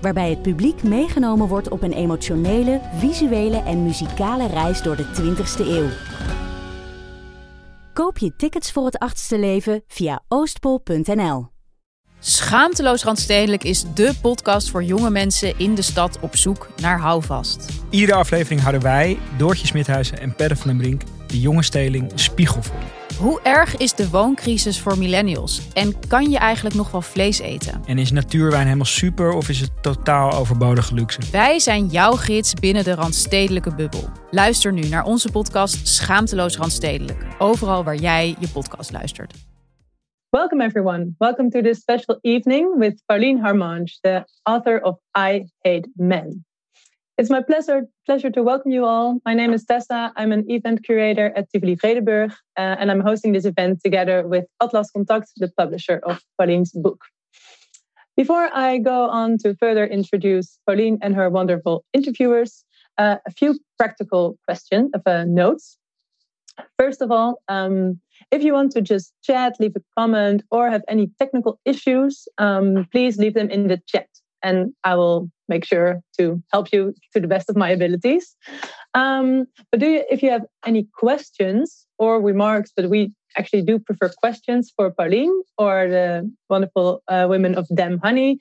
[0.00, 5.66] waarbij het publiek meegenomen wordt op een emotionele, visuele en muzikale reis door de 20ste
[5.66, 5.88] eeuw.
[7.92, 11.48] Koop je tickets voor het achtste leven via oostpol.nl.
[12.18, 17.68] Schaamteloos Randstedelijk is dé podcast voor jonge mensen in de stad op zoek naar houvast.
[17.90, 22.78] Iedere aflevering houden wij, Doortje Smithuizen en Perre van den Brink, de jonge steling spiegelvol.
[23.18, 25.72] Hoe erg is de wooncrisis voor millennials?
[25.72, 27.82] En kan je eigenlijk nog wel vlees eten?
[27.86, 31.20] En is natuurwijn helemaal super of is het totaal overbodige luxe?
[31.32, 34.08] Wij zijn jouw gids binnen de Randstedelijke bubbel.
[34.30, 37.26] Luister nu naar onze podcast Schaamteloos Randstedelijk.
[37.38, 39.34] Overal waar jij je podcast luistert.
[40.28, 41.14] Welcome, everyone.
[41.18, 46.44] Welcome to this special evening with Pauline Harmange, the author of I Hate Men.
[47.20, 49.18] It's my pleasure, pleasure to welcome you all.
[49.26, 50.10] My name is Tessa.
[50.16, 54.46] I'm an event curator at Tivoli Vredenburg, uh, and I'm hosting this event together with
[54.62, 57.04] Atlas Contact, the publisher of Pauline's book.
[58.16, 62.64] Before I go on to further introduce Pauline and her wonderful interviewers,
[62.96, 65.76] uh, a few practical questions of uh, notes.
[66.78, 70.84] First of all, um, if you want to just chat, leave a comment, or have
[70.88, 74.08] any technical issues, um, please leave them in the chat
[74.42, 78.34] and I will make sure to help you to the best of my abilities.
[78.94, 83.78] Um, but do you, if you have any questions or remarks, but we actually do
[83.78, 88.38] prefer questions for Pauline or the wonderful uh, women of Damn Honey,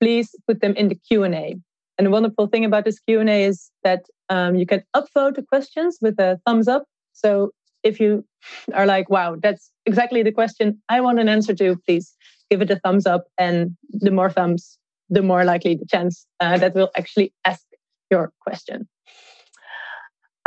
[0.00, 1.54] please put them in the Q and A.
[1.98, 5.36] And the wonderful thing about this Q and A is that um, you can upvote
[5.36, 6.84] the questions with a thumbs up.
[7.12, 8.24] So if you
[8.74, 12.14] are like, "Wow, that's exactly the question I want an answer to," please
[12.50, 14.78] give it a thumbs up, and the more thumbs,
[15.08, 17.64] the more likely the chance uh, that we'll actually ask
[18.10, 18.88] your question.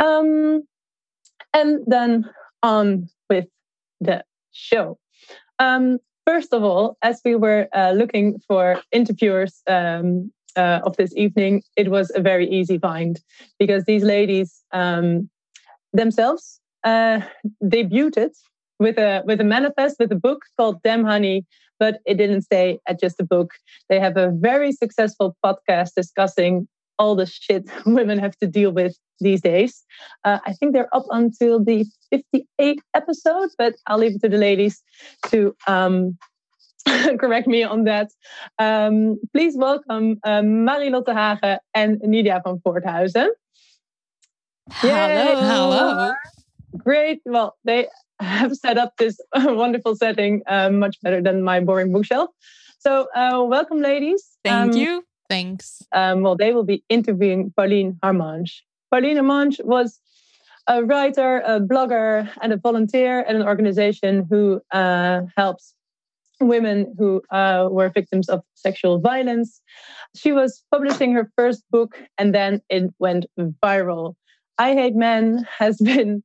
[0.02, 0.62] Um,
[1.52, 2.28] and then
[2.62, 3.46] on with
[4.00, 4.98] the show.
[5.58, 11.14] Um, first of all, as we were uh, looking for interviewers um, uh, of this
[11.16, 13.20] evening, it was a very easy find
[13.58, 15.28] because these ladies um,
[15.92, 17.20] themselves uh,
[17.62, 18.30] debuted
[18.78, 21.44] with a with a manifest with a book called Damn Honey
[21.80, 23.54] but it didn't stay at just a book.
[23.88, 26.68] They have a very successful podcast discussing
[26.98, 29.82] all the shit women have to deal with these days.
[30.24, 34.36] Uh, I think they're up until the 58th episode, but I'll leave it to the
[34.36, 34.82] ladies
[35.30, 36.18] to um,
[37.18, 38.10] correct me on that.
[38.58, 43.28] Um, please welcome uh, Marie Lotte Hagen and Nydia van Voorthuizen.
[44.70, 45.40] Hello.
[45.40, 46.12] Hello.
[46.76, 47.20] Great.
[47.24, 47.88] Well, they
[48.20, 52.30] have set up this wonderful setting uh, much better than my boring bookshelf.
[52.78, 54.38] So, uh, welcome, ladies.
[54.44, 55.04] Thank um, you.
[55.28, 55.82] Thanks.
[55.92, 58.62] Um, well, they will be interviewing Pauline Harmange.
[58.90, 60.00] Pauline Harmange was
[60.66, 65.74] a writer, a blogger, and a volunteer at an organization who uh, helps
[66.40, 69.60] women who uh, were victims of sexual violence.
[70.16, 74.14] She was publishing her first book, and then it went viral.
[74.58, 76.22] I Hate Men has been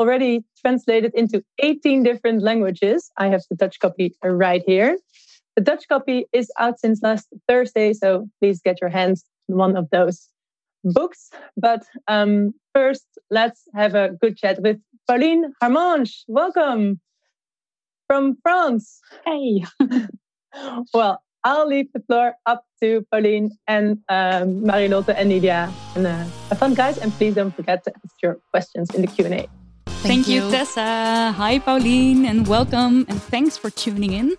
[0.00, 3.10] already translated into 18 different languages.
[3.18, 4.98] I have the Dutch copy right here.
[5.56, 9.76] The Dutch copy is out since last Thursday, so please get your hands on one
[9.76, 10.26] of those
[10.84, 11.30] books.
[11.56, 16.24] But um, first, let's have a good chat with Pauline Harmange.
[16.28, 16.98] Welcome
[18.08, 19.00] from France.
[19.26, 19.64] Hey.
[20.94, 25.70] well, I'll leave the floor up to Pauline and um, Marie Lotte and Nydia.
[25.94, 29.08] And uh, have fun, guys, and please don't forget to ask your questions in the
[29.08, 29.46] Q&A.
[30.00, 30.46] Thank, Thank you.
[30.46, 31.34] you, Tessa.
[31.36, 33.04] Hi, Pauline, and welcome.
[33.06, 34.34] And thanks for tuning in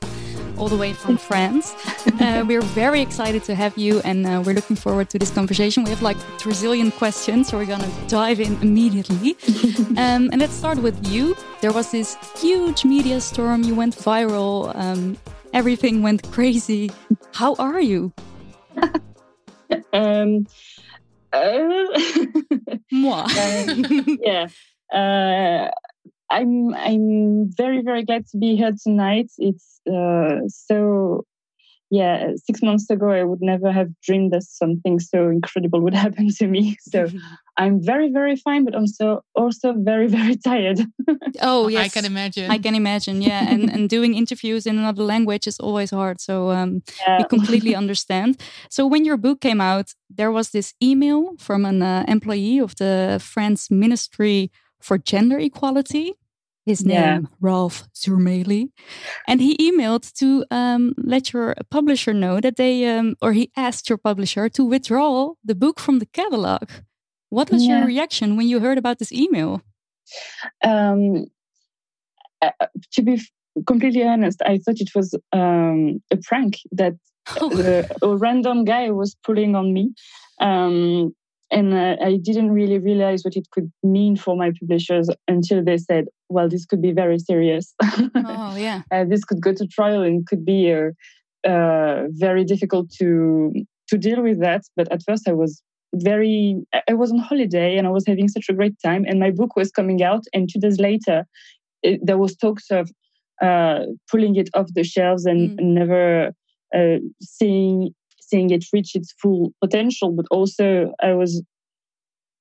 [0.58, 1.76] all the way from France.
[2.20, 5.84] Uh, we're very excited to have you, and uh, we're looking forward to this conversation.
[5.84, 9.38] We have like a questions, so we're gonna dive in immediately.
[9.98, 11.36] um, and let's start with you.
[11.62, 13.62] There was this huge media storm.
[13.62, 14.76] You went viral.
[14.76, 15.16] Um,
[15.54, 16.90] everything went crazy.
[17.36, 18.12] How are you?
[19.94, 20.48] um,
[21.32, 21.86] uh,
[22.92, 23.28] Moi.
[23.30, 23.76] Uh,
[24.24, 24.48] yeah
[24.92, 29.32] I'm I'm very very glad to be here tonight.
[29.38, 31.26] It's uh, so
[31.92, 36.30] yeah, six months ago, I would never have dreamed that something so incredible would happen
[36.30, 36.78] to me.
[36.80, 37.08] So
[37.58, 40.80] I'm very, very fine, but I'm so also very, very tired.
[41.42, 42.50] oh yes, I can imagine.
[42.50, 43.22] I can imagine.
[43.22, 46.22] Yeah, and and doing interviews in another language is always hard.
[46.22, 47.18] So um, yeah.
[47.18, 48.42] we completely understand.
[48.70, 52.76] So when your book came out, there was this email from an uh, employee of
[52.76, 54.50] the France Ministry
[54.84, 56.16] for Gender Equality
[56.66, 57.20] his name, yeah.
[57.40, 58.70] Ralph Zurmély.
[59.28, 63.90] And he emailed to um, let your publisher know that they, um, or he asked
[63.90, 66.70] your publisher to withdraw the book from the catalog.
[67.30, 67.80] What was yeah.
[67.80, 69.62] your reaction when you heard about this email?
[70.64, 71.26] Um,
[72.42, 72.52] uh,
[72.94, 73.22] to be
[73.66, 76.94] completely honest, I thought it was um, a prank that
[77.42, 77.86] oh.
[78.02, 79.94] a random guy was pulling on me.
[80.40, 81.16] Um,
[81.52, 85.78] and uh, I didn't really realize what it could mean for my publishers until they
[85.78, 87.74] said, "Well, this could be very serious.
[87.84, 90.92] oh yeah, uh, this could go to trial and could be uh,
[91.48, 93.54] uh, very difficult to
[93.90, 95.62] to deal with that." But at first, I was
[95.94, 99.32] very I was on holiday and I was having such a great time, and my
[99.32, 101.26] book was coming out, and two days later,
[101.84, 102.90] it, there was talks of
[103.42, 105.64] uh, pulling it off the shelves and mm.
[105.64, 106.32] never
[106.74, 107.94] uh, seeing
[108.32, 111.44] seeing it reach its full potential, but also I was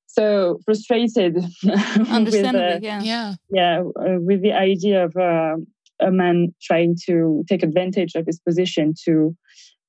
[0.06, 1.36] so frustrated.
[2.08, 5.56] Understandably, with, yeah, yeah, yeah, uh, with the idea of uh,
[6.00, 9.36] a man trying to take advantage of his position to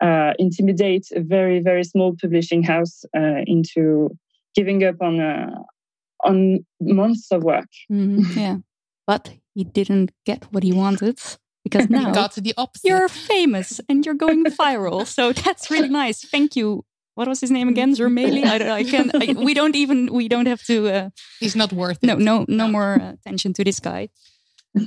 [0.02, 4.10] uh, intimidate a very, very small publishing house uh, into
[4.56, 5.56] giving up on uh,
[6.24, 7.70] on months of work.
[7.92, 8.58] Mm-hmm, yeah,
[9.08, 11.20] but he didn't get what he wanted
[11.64, 12.88] because now got the opposite.
[12.88, 15.06] you're famous and you're going viral.
[15.06, 16.24] So that's really nice.
[16.26, 16.86] Thank you.
[17.16, 17.94] What was his name again?
[17.94, 18.46] Zurmély?
[18.46, 19.12] I, I can.
[19.14, 20.12] I, we don't even.
[20.14, 20.90] We don't have to.
[20.90, 21.10] Uh,
[21.40, 22.20] He's not worth no, it.
[22.20, 24.10] No, no, no more uh, attention to this guy.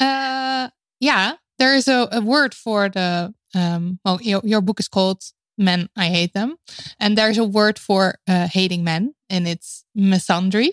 [0.00, 0.68] uh,
[1.00, 3.34] yeah, there is a, a word for the.
[3.52, 5.22] Um, well, your, your book is called
[5.58, 6.56] "Men I Hate Them,"
[7.00, 10.70] and there's a word for uh, hating men, and it's misandry.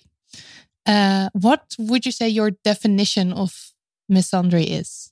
[0.86, 3.74] Uh, what would you say your definition of
[4.10, 5.12] misandry is?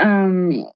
[0.00, 0.66] Um,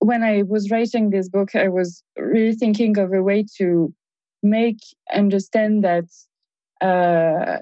[0.00, 3.92] when I was writing this book, I was really thinking of a way to
[4.42, 4.78] make
[5.12, 6.04] understand that
[6.80, 7.58] uh,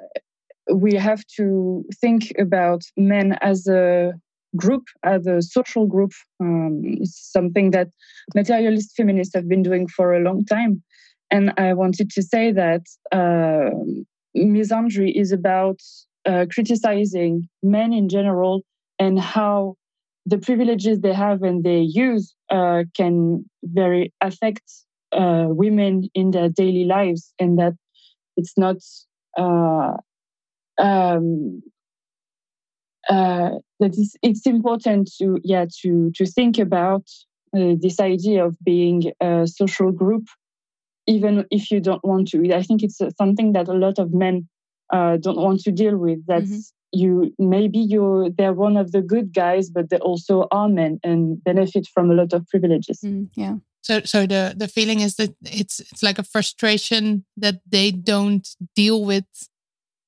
[0.73, 4.13] we have to think about men as a
[4.57, 6.13] group, as a social group.
[6.41, 7.89] Um, it's something that
[8.35, 10.83] materialist feminists have been doing for a long time.
[11.31, 12.83] And I wanted to say that
[13.13, 13.71] uh,
[14.37, 15.81] misandry is about
[16.25, 18.63] uh, criticizing men in general
[18.99, 19.77] and how
[20.27, 24.63] the privileges they have and they use uh, can very affect
[25.13, 27.75] uh, women in their daily lives, and that
[28.37, 28.77] it's not
[29.39, 29.93] uh,
[30.79, 31.63] um,
[33.09, 37.05] uh, that it's, it's important to yeah to to think about
[37.57, 40.27] uh, this idea of being a social group,
[41.07, 42.53] even if you don't want to.
[42.53, 44.49] I think it's something that a lot of men
[44.93, 46.19] uh, don't want to deal with.
[46.27, 50.69] That's mm-hmm you maybe you're they're one of the good guys but they also are
[50.69, 53.01] men and benefit from a lot of privileges.
[53.05, 53.57] Mm, yeah.
[53.83, 58.47] So so the the feeling is that it's it's like a frustration that they don't
[58.75, 59.27] deal with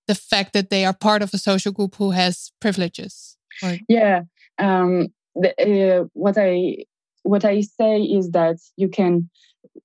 [0.08, 3.76] the fact that they are part of a social group who has privileges or...
[3.88, 4.22] yeah
[4.58, 6.76] um the, uh, what i
[7.22, 9.28] what i say is that you can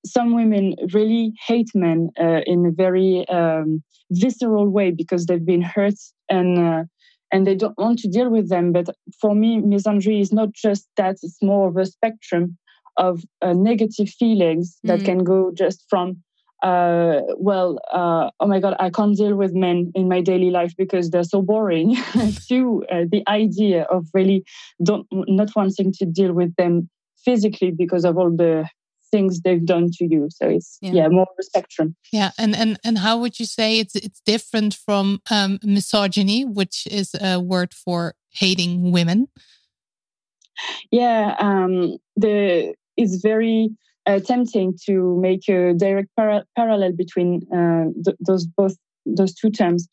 [0.06, 5.62] some women really hate men uh, in a very um, visceral way because they've been
[5.62, 5.96] hurt
[6.30, 6.84] and uh,
[7.34, 8.72] and they don't want to deal with them.
[8.72, 8.88] But
[9.20, 12.58] for me, misandry is not just that; it's more of a spectrum
[12.96, 15.06] of uh, negative feelings that mm.
[15.06, 16.22] can go just from
[16.64, 20.74] uh, well, uh, oh my God, I can't deal with men in my daily life
[20.78, 21.98] because they're so boring,
[22.48, 24.46] to uh, the idea of really
[24.82, 26.90] don't, not wanting to deal with them
[27.26, 28.66] physically because of all the
[29.14, 30.28] things they've done to you.
[30.38, 31.96] So it's yeah, yeah more of a spectrum.
[32.12, 36.88] Yeah, and and and how would you say it's it's different from um, misogyny, which
[37.00, 39.28] is a word for hating women?
[40.92, 43.70] Yeah, um, the it's very
[44.06, 47.30] uh, tempting to make a direct para parallel between
[47.60, 48.76] uh, th those both
[49.18, 49.88] those two terms.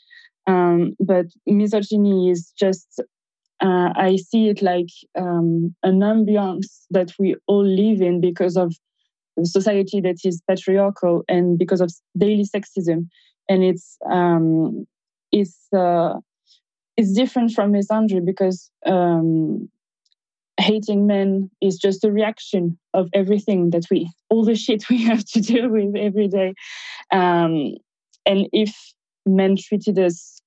[0.46, 0.78] Um,
[1.10, 2.88] but misogyny is just
[3.66, 8.72] uh, I see it like um, an ambiance that we all live in because of
[9.46, 13.08] society that is patriarchal and because of daily sexism.
[13.48, 14.86] And it's um,
[15.32, 16.14] it's uh,
[16.96, 19.68] it's different from misandry because um,
[20.58, 25.24] hating men is just a reaction of everything that we all the shit we have
[25.24, 26.54] to deal with every day.
[27.10, 27.74] Um,
[28.26, 28.74] and if
[29.26, 30.40] men treated us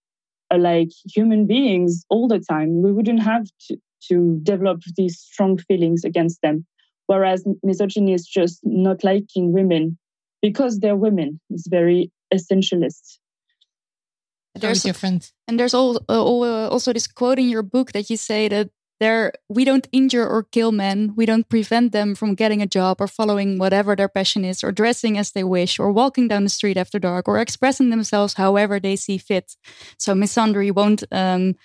[0.55, 6.03] like human beings all the time we wouldn't have to, to develop these strong feelings
[6.03, 6.65] against them
[7.07, 9.97] whereas misogyny is just not liking women
[10.41, 11.39] because they're women.
[11.49, 13.17] It's very essentialist.
[14.55, 18.47] There's different, and there's uh, uh, also this quote in your book that you say
[18.49, 18.69] that
[18.99, 21.13] there we don't injure or kill men.
[21.15, 24.71] We don't prevent them from getting a job or following whatever their passion is, or
[24.71, 28.79] dressing as they wish, or walking down the street after dark, or expressing themselves however
[28.79, 29.55] they see fit.
[29.97, 31.55] So misandry won't um,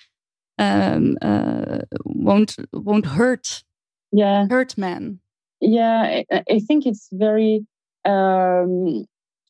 [0.58, 3.62] um, uh, won't won't hurt
[4.12, 5.20] yeah hurt men
[5.60, 7.66] yeah i, I think it's very
[8.04, 9.04] um,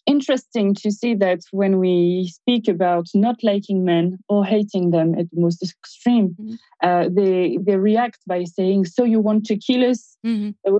[0.08, 5.30] interesting to see that when we speak about not liking men or hating them at
[5.30, 6.54] the most extreme, mm-hmm.
[6.82, 10.76] uh, they they react by saying, "So you want to kill us, mm-hmm.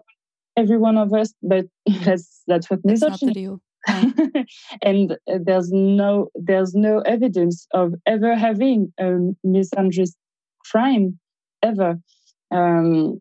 [0.57, 1.67] every one of us?" But
[2.05, 3.49] that's that's what that's misogyny.
[4.83, 9.09] and uh, there's no there's no evidence of ever having a
[9.47, 10.15] misandrist
[10.71, 11.19] crime
[11.63, 11.99] ever.
[12.51, 13.21] Um,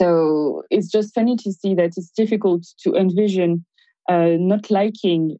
[0.00, 3.64] so it's just funny to see that it's difficult to envision
[4.08, 5.36] uh, not liking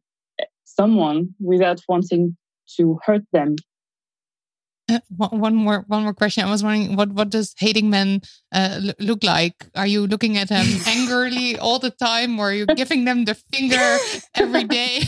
[0.65, 2.37] someone without wanting
[2.77, 3.55] to hurt them.
[4.89, 6.43] Uh, one more, one more question.
[6.43, 9.55] I was wondering, what what does hating men uh, look like?
[9.75, 13.35] Are you looking at them angrily all the time, or are you giving them the
[13.53, 13.97] finger
[14.35, 15.01] every day?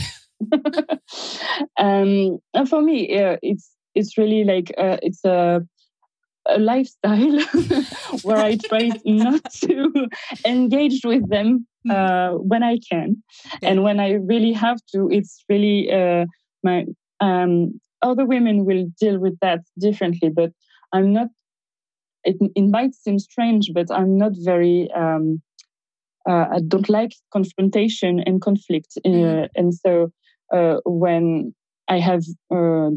[1.78, 3.08] um, for me,
[3.42, 5.66] it's it's really like uh, it's a
[6.46, 7.38] a lifestyle
[8.22, 10.08] where I try not to
[10.44, 11.90] engage with them hmm.
[11.90, 13.22] uh, when I can,
[13.56, 13.66] okay.
[13.66, 16.26] and when I really have to, it's really uh,
[16.62, 16.86] my
[17.20, 20.28] um, other women will deal with that differently.
[20.28, 20.52] But
[20.92, 21.28] I'm not.
[22.24, 24.90] It, it might seem strange, but I'm not very.
[24.92, 25.42] Um,
[26.26, 29.46] uh, I don't like confrontation and conflict, mm.
[29.54, 30.10] and so
[30.52, 31.54] uh, when
[31.88, 32.90] I have uh,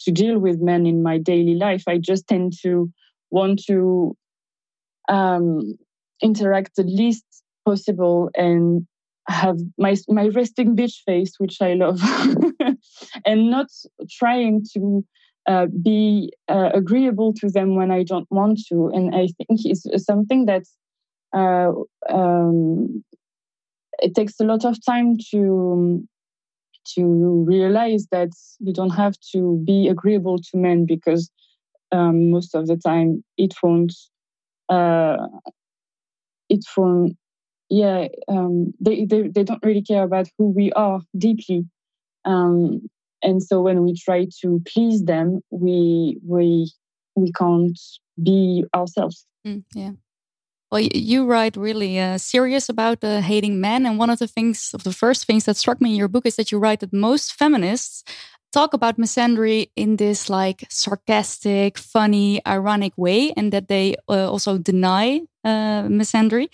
[0.00, 1.84] to deal with men in my daily life.
[1.86, 2.90] I just tend to
[3.30, 4.16] want to
[5.08, 5.76] um,
[6.22, 7.24] interact the least
[7.64, 8.86] possible and
[9.28, 12.00] have my my resting bitch face, which I love,
[13.26, 13.68] and not
[14.10, 15.04] trying to
[15.46, 18.88] uh, be uh, agreeable to them when I don't want to.
[18.88, 20.64] And I think it's something that
[21.34, 21.72] uh,
[22.10, 23.04] um,
[23.98, 26.06] it takes a lot of time to
[26.94, 31.30] to realize that you don't have to be agreeable to men because
[31.92, 33.94] um, most of the time it won't
[34.68, 35.16] uh,
[36.48, 37.16] it won't
[37.70, 41.64] yeah um, they, they they don't really care about who we are deeply.
[42.24, 42.88] Um,
[43.22, 46.70] and so when we try to please them we we
[47.14, 47.78] we can't
[48.22, 49.26] be ourselves.
[49.46, 49.92] Mm, yeah
[50.74, 54.72] well, you write really uh, serious about uh, hating men, and one of the things,
[54.74, 56.92] of the first things that struck me in your book is that you write that
[56.92, 58.02] most feminists
[58.52, 64.58] talk about misandry in this like sarcastic, funny, ironic way, and that they uh, also
[64.58, 66.48] deny uh, misandry.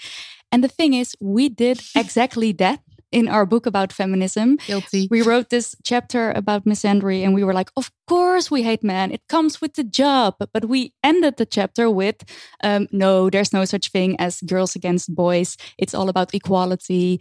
[0.52, 2.80] And the thing is, we did exactly that
[3.12, 4.56] in our book about feminism.
[4.66, 5.08] Guilty.
[5.10, 9.12] We wrote this chapter about misandry and we were like, of course we hate men.
[9.12, 10.36] It comes with the job.
[10.52, 12.24] But we ended the chapter with,
[12.62, 15.56] um, no, there's no such thing as girls against boys.
[15.78, 17.20] It's all about equality.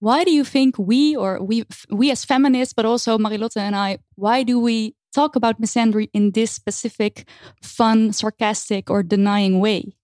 [0.00, 3.76] Why do you think we, or we, we as feminists, but also Marie Lotte and
[3.76, 7.28] I, why do we talk about misandry in this specific,
[7.62, 9.96] fun, sarcastic, or denying way?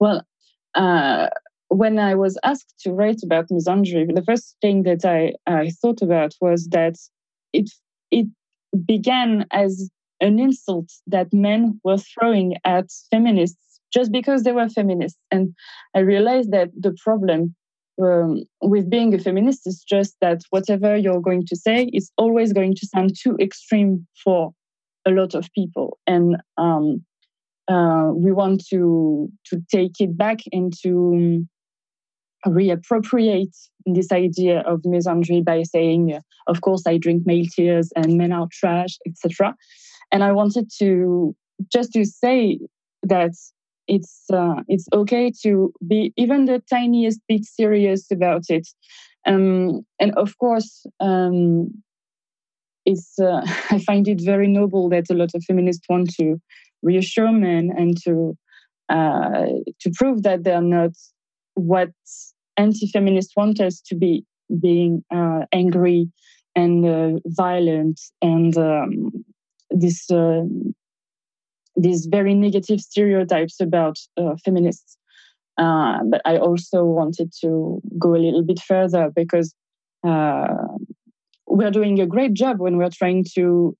[0.00, 0.26] Well,
[0.74, 1.28] uh,
[1.68, 6.02] when I was asked to write about misandry, the first thing that I, I thought
[6.02, 6.96] about was that
[7.52, 7.70] it
[8.10, 8.26] it
[8.84, 15.18] began as an insult that men were throwing at feminists just because they were feminists.
[15.30, 15.54] And
[15.94, 17.54] I realized that the problem
[18.02, 22.52] um, with being a feminist is just that whatever you're going to say is always
[22.52, 24.52] going to sound too extreme for
[25.06, 25.98] a lot of people.
[26.06, 27.04] And um,
[27.68, 31.46] uh, we want to to take it back into
[32.48, 33.54] reappropriate
[33.86, 38.48] this idea of misandry by saying, of course, I drink male tears and men are
[38.52, 39.54] trash, etc.
[40.12, 41.34] And I wanted to
[41.72, 42.58] just to say
[43.02, 43.32] that
[43.86, 48.68] it's uh, it's okay to be even the tiniest bit serious about it.
[49.26, 51.82] Um, and of course, um,
[52.84, 56.40] it's uh, I find it very noble that a lot of feminists want to
[56.82, 58.36] reassure men and to
[58.88, 59.46] uh,
[59.80, 60.92] to prove that they're not
[61.54, 61.90] what
[62.58, 64.24] anti-feminists want us to be
[64.60, 66.10] being uh, angry
[66.54, 69.12] and uh, violent and um,
[69.70, 70.42] this uh,
[71.76, 74.96] these very negative stereotypes about uh, feminists.
[75.56, 79.54] Uh, but I also wanted to go a little bit further because
[80.04, 80.48] uh,
[81.46, 83.76] we're doing a great job when we're trying to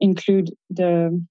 [0.00, 1.24] include the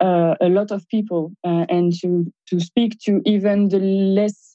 [0.00, 4.53] a lot of people and to to speak to even the less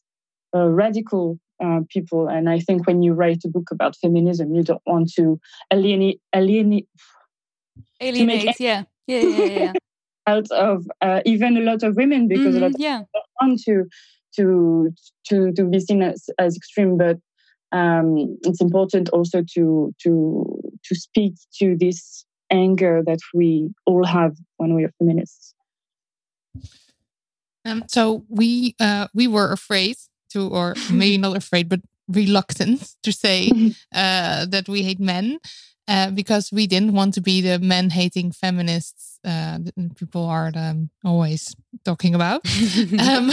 [0.54, 2.28] radical uh, people.
[2.28, 5.40] And I think when you write a book about feminism, you don't want to
[5.72, 6.88] alienate alienate
[8.02, 8.60] alienate.
[8.60, 8.84] Yeah.
[9.08, 9.74] yeah, yeah, yeah.
[10.28, 13.02] out of uh, even a lot of women because mm-hmm, a lot of yeah.
[13.14, 13.86] don't want to
[14.36, 14.94] to
[15.28, 17.18] to to be seen as, as extreme, but
[17.72, 24.36] um, it's important also to to to speak to this anger that we all have
[24.58, 25.54] when we are feminists.
[27.66, 29.98] Um, so we uh, we were afraid
[30.30, 33.52] to, or maybe not afraid, but reluctant to say
[33.94, 35.40] uh, that we hate men
[35.88, 39.60] uh, because we didn't want to be the men hating feminists uh,
[39.96, 42.42] people are um, always talking about.
[43.00, 43.32] um,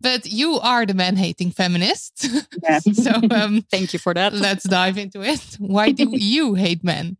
[0.00, 2.28] but you are the man hating feminist.
[2.62, 2.78] Yeah.
[2.92, 4.32] so um, thank you for that.
[4.32, 5.56] let's dive into it.
[5.58, 7.16] Why do you hate men?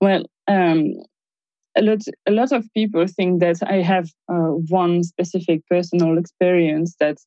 [0.00, 0.94] Well, um,
[1.76, 6.96] a lot a lot of people think that I have uh, one specific personal experience
[7.00, 7.18] that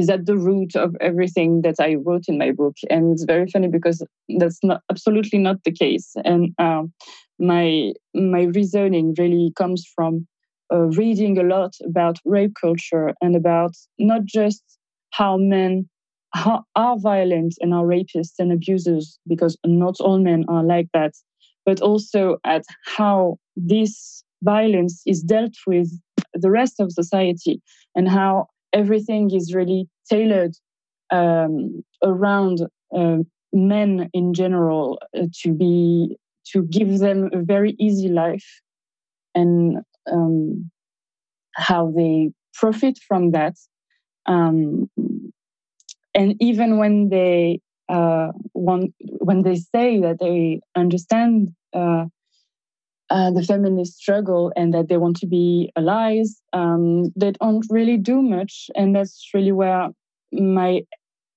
[0.00, 3.46] is at the root of everything that I wrote in my book, and it's very
[3.54, 3.98] funny because
[4.40, 6.08] that's not absolutely not the case.
[6.24, 6.84] And uh,
[7.38, 10.12] my my reasoning really comes from
[10.72, 14.62] uh, reading a lot about rape culture and about not just
[15.18, 15.88] how men
[16.82, 21.12] are violent and are rapists and abusers, because not all men are like that,
[21.66, 22.64] but also at
[22.98, 25.88] how this violence is dealt with
[26.34, 27.60] the rest of society
[27.96, 30.54] and how everything is really tailored
[31.10, 32.58] um, around
[32.96, 33.18] uh,
[33.52, 36.16] men in general uh, to be
[36.52, 38.60] to give them a very easy life
[39.34, 39.78] and
[40.10, 40.70] um,
[41.54, 43.54] how they profit from that.
[44.26, 44.90] Um,
[46.14, 52.06] and even when they uh, want, when they say that they understand uh,
[53.10, 57.96] uh, the feminist struggle and that they want to be allies, um, they don't really
[57.96, 59.88] do much, and that's really where
[60.32, 60.82] my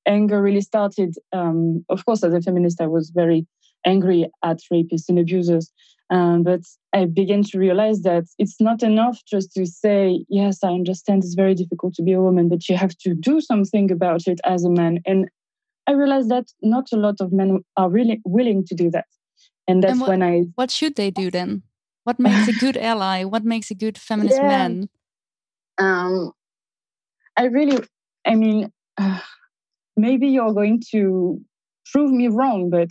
[0.05, 1.15] anger really started.
[1.31, 3.47] Um, of course, as a feminist, I was very
[3.85, 5.71] angry at rapists and abusers.
[6.09, 6.61] Um, but
[6.93, 11.33] I began to realize that it's not enough just to say, yes, I understand it's
[11.33, 14.63] very difficult to be a woman, but you have to do something about it as
[14.63, 14.99] a man.
[15.05, 15.27] And
[15.87, 19.05] I realized that not a lot of men are really willing to do that.
[19.67, 20.43] And that's and what, when I.
[20.55, 21.63] What should they do then?
[22.03, 23.23] What makes a good ally?
[23.23, 24.47] What makes a good feminist yeah.
[24.47, 24.89] man?
[25.77, 26.33] Um,
[27.37, 27.83] I really,
[28.25, 29.19] I mean, uh,
[29.97, 31.39] maybe you're going to
[31.91, 32.89] prove me wrong, but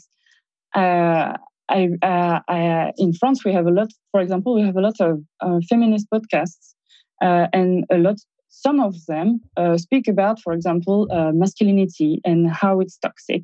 [0.75, 1.37] uh,
[1.69, 4.81] I, uh, I, uh, in France, we have a lot, for example, we have a
[4.81, 6.75] lot of uh, feminist podcasts,
[7.23, 8.17] uh, and a lot,
[8.49, 13.43] some of them uh, speak about, for example, masculinity and how it's toxic.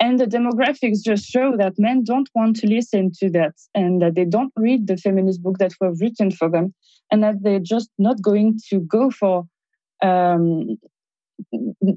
[0.00, 4.14] And the demographics just show that men don't want to listen to that and that
[4.14, 6.72] they don't read the feminist book that were written for them
[7.10, 9.44] and that they're just not going to go for
[10.00, 10.76] um,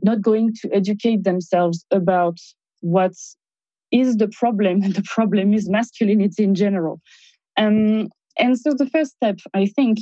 [0.02, 2.40] not going to educate themselves about
[2.80, 3.14] what
[3.92, 7.00] is the problem and the problem is masculinity in general.
[7.58, 10.00] Um, and so the first step i think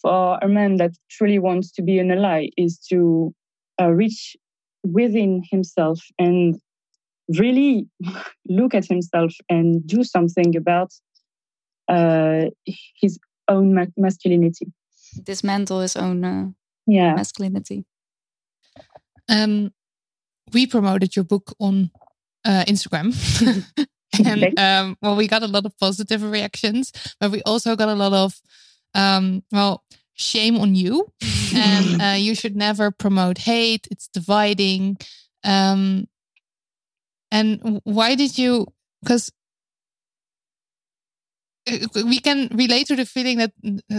[0.00, 3.34] for a man that truly wants to be an ally is to
[3.80, 4.36] uh, reach
[4.84, 6.56] within himself and
[7.36, 7.86] really
[8.48, 10.92] look at himself and do something about
[11.88, 12.46] uh,
[13.00, 14.72] his own ma- masculinity
[15.22, 16.46] dismantle his own uh,
[16.86, 17.84] yeah masculinity
[19.28, 19.72] um,
[20.52, 21.90] we promoted your book on
[22.44, 23.14] uh, Instagram.
[24.26, 27.94] and um, well, we got a lot of positive reactions, but we also got a
[27.94, 28.40] lot of,
[28.94, 31.12] um, well, shame on you.
[31.54, 34.96] and uh, you should never promote hate, it's dividing.
[35.44, 36.08] Um,
[37.30, 38.66] and why did you?
[39.02, 39.30] Because
[41.70, 43.52] uh, we can relate to the feeling that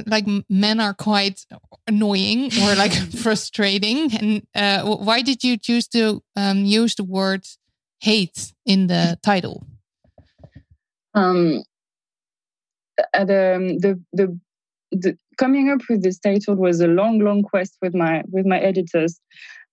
[0.08, 1.46] like men are quite
[1.88, 7.46] annoying or like frustrating and uh, why did you choose to um, use the word
[8.00, 9.66] hate in the title
[11.14, 11.64] um,
[13.14, 14.40] uh, the, the, the
[14.92, 18.60] the coming up with this title was a long long quest with my with my
[18.60, 19.20] editors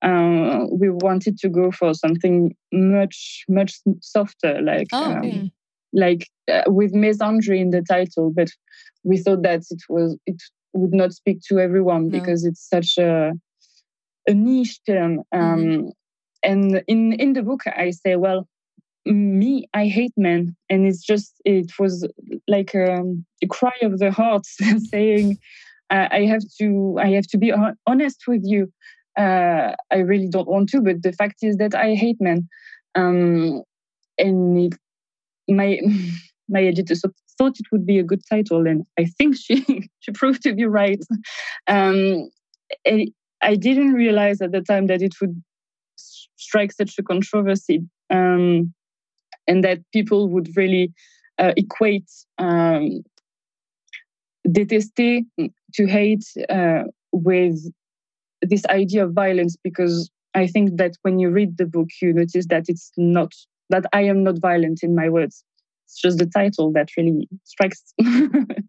[0.03, 5.31] um, we wanted to go for something much much softer like oh, okay.
[5.31, 5.51] um,
[5.93, 8.49] like uh, with misandry in the title, but
[9.05, 10.43] we thought that it was it
[10.75, 12.19] would not speak to everyone no.
[12.19, 13.33] because it's such a
[14.29, 15.23] a niche term.
[15.33, 15.89] Um, mm-hmm.
[16.43, 18.47] And in in the book, I say, well,
[19.05, 22.07] me, I hate men, and it's just it was
[22.47, 24.47] like a, um, a cry of the heart,
[24.91, 25.39] saying,
[25.91, 27.53] I have to I have to be
[27.87, 28.73] honest with you.
[29.17, 32.49] Uh, I really don't want to, but the fact is that I hate men.
[32.95, 33.63] Um,
[34.19, 34.75] and it
[35.49, 35.81] my
[36.49, 36.95] my editor
[37.39, 39.65] thought it would be a good title, and I think she
[40.01, 41.03] she proved to be right.
[41.69, 42.29] Um,
[43.43, 45.43] I didn't realize at the time that it would
[45.97, 48.73] strike such a controversy, um,
[49.47, 50.93] and that people would really
[51.39, 53.03] uh, equate um,
[54.47, 55.25] détester
[55.75, 57.71] to hate uh, with
[58.43, 62.47] this idea of violence because I think that when you read the book, you notice
[62.49, 63.33] that it's not
[63.71, 65.43] that I am not violent in my words.
[65.87, 67.83] It's just the title that really strikes.
[67.99, 68.69] and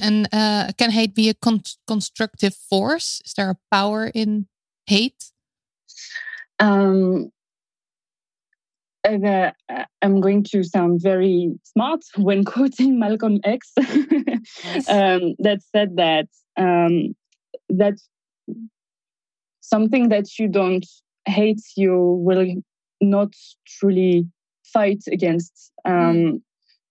[0.00, 3.20] and uh, can hate be a con constructive force?
[3.24, 4.46] Is there a power in
[4.86, 5.32] hate?
[6.58, 7.30] Um,
[9.04, 9.50] uh,
[10.02, 13.72] I'm going to sound very smart when quoting Malcolm X.
[13.76, 13.84] yes.
[14.88, 17.14] um, that said that um,
[17.70, 17.98] that
[19.60, 20.86] something that you don't
[21.26, 22.46] hate, you will
[23.00, 23.32] not
[23.66, 24.26] truly
[24.64, 25.72] fight against.
[25.84, 26.40] Um, mm.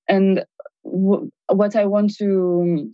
[0.08, 0.44] And
[0.84, 2.92] w- what I want to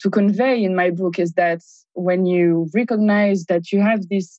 [0.00, 1.62] to convey in my book is that
[1.94, 4.38] when you recognize that you have this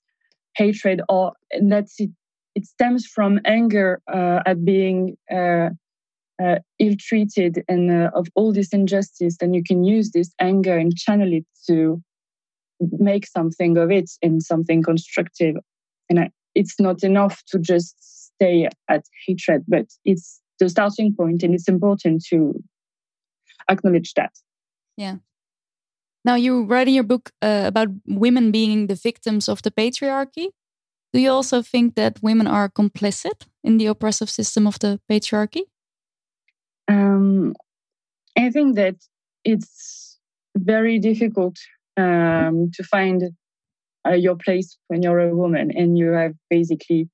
[0.55, 2.09] hatred or that it,
[2.55, 5.69] it stems from anger uh, at being uh,
[6.41, 10.97] uh, ill-treated and uh, of all this injustice then you can use this anger and
[10.97, 12.01] channel it to
[12.99, 15.55] make something of it in something constructive.
[16.09, 17.95] And I, it's not enough to just
[18.35, 22.61] stay at hatred, but it's the starting point, and it's important to
[23.69, 24.33] acknowledge that.
[24.97, 25.17] Yeah.
[26.23, 30.49] Now, you write in your book uh, about women being the victims of the patriarchy.
[31.13, 35.63] Do you also think that women are complicit in the oppressive system of the patriarchy?
[36.87, 37.55] Um,
[38.37, 38.95] I think that
[39.43, 40.19] it's
[40.55, 41.57] very difficult
[41.97, 43.31] um, to find
[44.07, 45.71] uh, your place when you're a woman.
[45.75, 47.09] And you have basically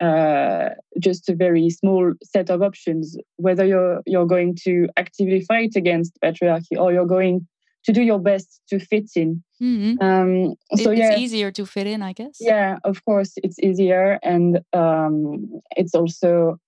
[0.00, 5.72] uh, just a very small set of options whether you're you're going to actively fight
[5.74, 7.46] against patriarchy or you're going
[7.84, 9.42] to do your best to fit in.
[9.62, 10.04] Mm-hmm.
[10.04, 12.36] um, so it's yeah, easier to fit in i guess.
[12.40, 14.18] Yeah of course it's easier.
[14.22, 16.58] And um, it's also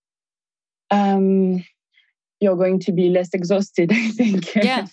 [0.91, 1.63] um,
[2.41, 4.55] you're going to be less exhausted i think.
[4.55, 4.87] Yeah.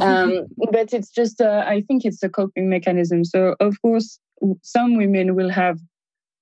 [0.00, 3.24] Um, but it's just uh, i think it's a coping mechanism.
[3.24, 4.18] So of course
[4.62, 5.78] some women will have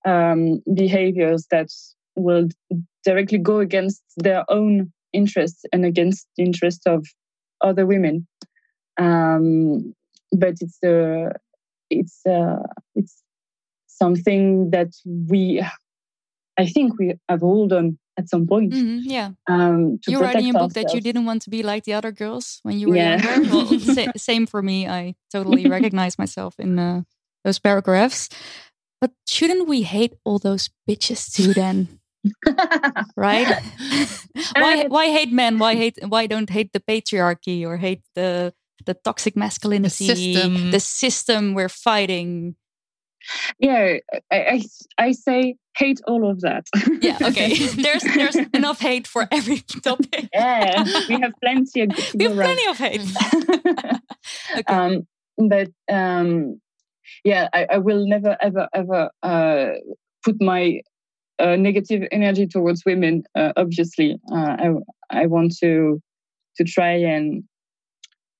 [0.04, 1.68] um, behaviors that
[2.16, 2.48] will
[3.04, 7.06] directly go against their own interests and against the interests of
[7.60, 8.26] other women.
[8.98, 9.94] Um,
[10.32, 11.32] but it's a uh,
[11.90, 12.62] it's uh,
[12.94, 13.22] it's
[13.86, 14.88] something that
[15.28, 15.64] we
[16.58, 18.72] i think we have all done at some point.
[18.72, 19.30] Mm-hmm, yeah.
[19.48, 22.12] Um, you write in a book that you didn't want to be like the other
[22.12, 23.22] girls when you were yeah.
[23.22, 23.50] younger.
[23.54, 24.88] Well, sa- same for me.
[24.88, 27.02] I totally recognize myself in uh,
[27.44, 28.28] those paragraphs.
[29.00, 32.00] But shouldn't we hate all those bitches too then?
[33.16, 33.60] right?
[34.56, 35.58] why why hate men?
[35.58, 38.54] Why hate why don't hate the patriarchy or hate the
[38.86, 42.56] the toxic masculinity, the system, the system we're fighting?
[43.58, 43.96] Yeah
[44.30, 44.62] I, I,
[44.98, 46.66] I say hate all of that.
[47.00, 47.54] Yeah okay.
[47.58, 50.28] There's there's enough hate for every topic.
[50.32, 53.00] Yeah we have plenty of we have plenty of hate.
[54.58, 54.74] Okay.
[54.74, 55.06] um
[55.48, 56.60] but um
[57.24, 59.70] yeah I, I will never ever ever uh
[60.24, 60.80] put my
[61.40, 64.18] uh, negative energy towards women uh, obviously.
[64.32, 64.70] Uh, i
[65.10, 66.00] i want to
[66.56, 67.42] to try and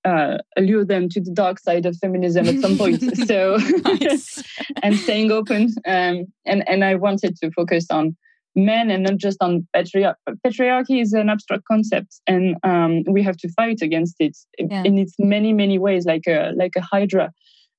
[0.05, 3.03] uh, allure them to the dark side of feminism at some point.
[3.27, 3.57] so,
[4.83, 5.71] and staying open.
[5.87, 8.17] Um, and and I wanted to focus on
[8.57, 10.15] men and not just on patriarchy.
[10.47, 14.83] Patriarchy is an abstract concept, and um, we have to fight against it yeah.
[14.85, 17.33] in its many many ways, like a like a hydra.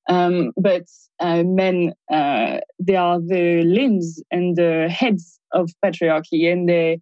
[0.07, 0.83] Um, but
[1.19, 7.01] uh, men, uh, they are the limbs and the heads of patriarchy, and they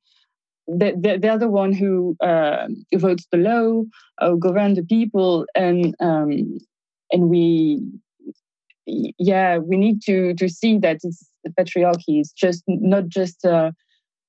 [0.68, 3.84] they, they're the one who uh, votes the law,
[4.20, 6.58] uh, govern the people, and um,
[7.12, 7.82] and we,
[8.86, 13.72] yeah, we need to to see that it's the patriarchy is just not just uh,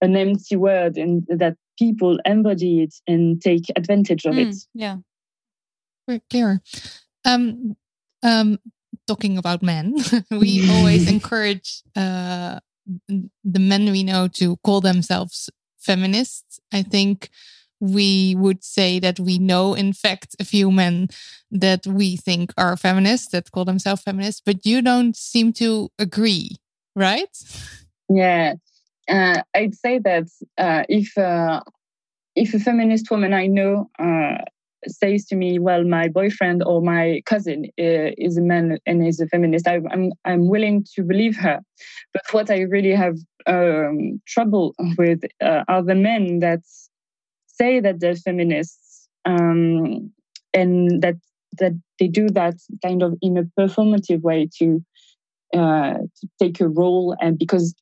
[0.00, 4.56] an empty word, and that people embody it and take advantage of mm, it.
[4.74, 4.96] Yeah,
[6.08, 6.60] very clear.
[7.24, 7.76] Um,
[8.22, 8.58] um,
[9.06, 9.96] talking about men,
[10.30, 12.58] we always encourage uh,
[13.08, 15.48] the men we know to call themselves
[15.84, 16.60] feminists.
[16.72, 17.30] I think
[17.80, 21.08] we would say that we know, in fact, a few men
[21.50, 26.56] that we think are feminists that call themselves feminists, but you don't seem to agree,
[26.96, 27.28] right?
[28.08, 28.54] Yeah,
[29.08, 31.60] uh, I'd say that uh, if uh,
[32.34, 34.38] if a feminist woman I know uh,
[34.86, 39.20] says to me, "Well, my boyfriend or my cousin uh, is a man and is
[39.20, 41.60] a feminist," I, I'm I'm willing to believe her.
[42.12, 43.16] But what I really have
[43.46, 46.60] um, trouble with uh, are the men that
[47.46, 50.10] say that they're feminists um,
[50.52, 51.16] and that
[51.58, 54.84] that they do that kind of in a performative way to
[55.54, 57.74] uh, to take a role and because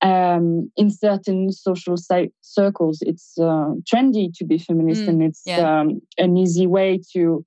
[0.00, 1.96] um, in certain social
[2.40, 5.80] circles it's uh, trendy to be feminist mm, and it's yeah.
[5.80, 7.44] um, an easy way to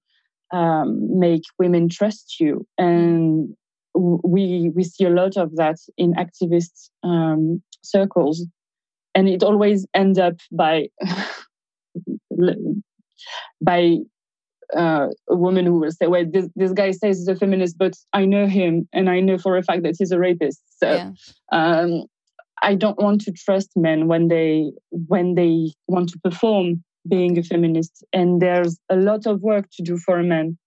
[0.52, 3.56] um, make women trust you and
[3.94, 8.46] we we see a lot of that in activist um, circles
[9.16, 10.88] and it always ends up by
[13.62, 13.98] by
[14.76, 17.94] uh, a woman who will say, "Well, this, this guy says he's a feminist, but
[18.14, 21.12] I know him, and I know for a fact that he's a rapist." So yeah.
[21.52, 22.04] um,
[22.62, 27.44] I don't want to trust men when they when they want to perform being a
[27.44, 28.04] feminist.
[28.14, 30.58] And there's a lot of work to do for a man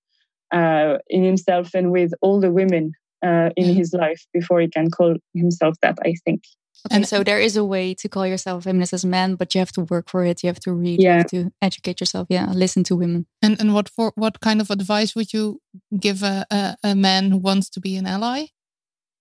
[0.52, 2.92] uh, in himself and with all the women
[3.24, 5.98] uh, in his life before he can call himself that.
[6.02, 6.42] I think.
[6.86, 9.36] Okay, and so there is a way to call yourself a feminist as a man,
[9.36, 10.42] but you have to work for it.
[10.42, 11.00] You have to read.
[11.00, 11.12] Yeah.
[11.12, 12.26] You have to educate yourself.
[12.28, 13.26] Yeah, listen to women.
[13.40, 14.12] And and what for?
[14.16, 15.60] What kind of advice would you
[15.98, 18.46] give a a, a man who wants to be an ally?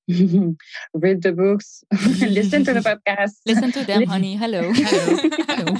[0.07, 1.83] Read the books,
[2.19, 3.35] listen to the podcast.
[3.45, 4.35] Listen to Damn, honey.
[4.43, 4.71] Hello.
[4.73, 5.29] Hello.
[5.47, 5.77] Hello.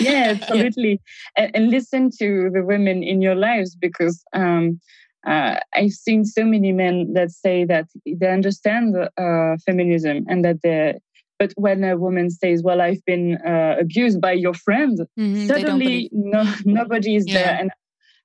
[0.00, 1.00] yeah, absolutely.
[1.36, 1.44] Yeah.
[1.44, 4.80] And, and, listen to the women in your lives because um,
[5.26, 10.62] uh, I've seen so many men that say that they understand uh, feminism and that
[10.62, 10.98] they
[11.38, 16.08] but when a woman says, "Well, I've been uh, abused by your friend," mm-hmm, suddenly
[16.12, 17.34] no, nobody is yeah.
[17.34, 17.70] there, and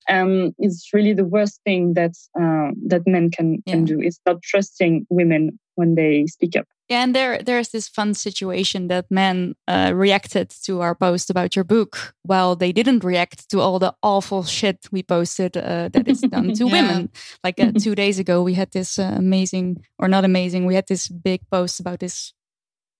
[0.10, 3.74] um, it's really the worst thing that uh, that men can yeah.
[3.74, 4.02] can do.
[4.02, 6.66] It's not trusting women when they speak up.
[6.90, 11.56] Yeah, and there there's this fun situation that men uh, reacted to our post about
[11.56, 16.08] your book, while they didn't react to all the awful shit we posted uh, that
[16.08, 16.72] is done to yeah.
[16.72, 17.10] women.
[17.44, 20.88] Like uh, two days ago, we had this uh, amazing, or not amazing, we had
[20.88, 22.34] this big post about this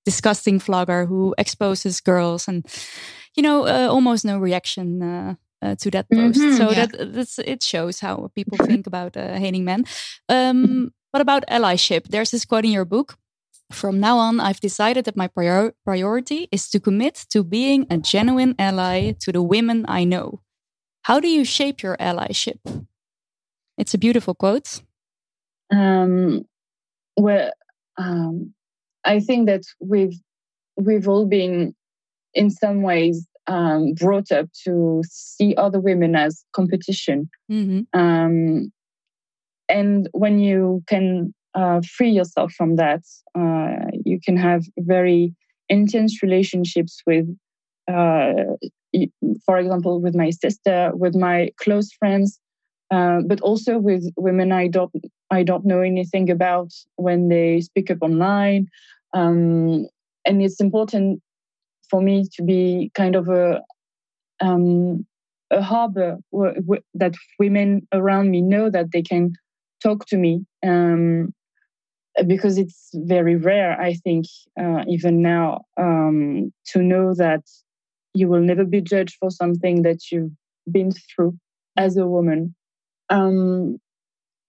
[0.04, 2.66] disgusting vlogger who exposes girls, and
[3.38, 6.40] you know, uh, almost no reaction uh, to that post.
[6.40, 6.86] Mm-hmm, so yeah.
[6.86, 9.86] that that's it shows how people think about uh, hating men.
[10.30, 12.08] Um, what about allyship?
[12.10, 13.18] There's this quote in your book.
[13.72, 17.98] From now on, I've decided that my prior- priority is to commit to being a
[17.98, 20.40] genuine ally to the women I know.
[21.02, 22.60] How do you shape your allyship?
[23.78, 24.82] It's a beautiful quote.
[25.70, 26.46] Um,
[27.18, 27.52] well,
[27.98, 28.54] um,
[29.04, 30.18] I think that we've
[30.78, 31.76] we've all been,
[32.34, 37.30] in some ways, um, brought up to see other women as competition.
[37.52, 38.00] Mm-hmm.
[38.00, 38.72] Um,
[39.70, 43.02] and when you can uh, free yourself from that,
[43.36, 45.34] uh, you can have very
[45.70, 47.26] intense relationships with,
[47.88, 48.34] uh,
[49.46, 52.40] for example, with my sister, with my close friends,
[52.92, 54.92] uh, but also with women I don't
[55.30, 58.68] I don't know anything about when they speak up online.
[59.14, 59.88] Um,
[60.26, 61.22] and it's important
[61.90, 63.62] for me to be kind of a
[64.40, 65.06] um,
[65.50, 66.18] a harbor
[66.94, 69.34] that women around me know that they can
[69.82, 71.34] talk to me um,
[72.26, 74.26] because it's very rare i think
[74.60, 77.42] uh, even now um, to know that
[78.18, 80.32] you will never be judged for something that you've
[80.72, 81.38] been through
[81.78, 82.56] as a woman.
[83.10, 83.78] Um,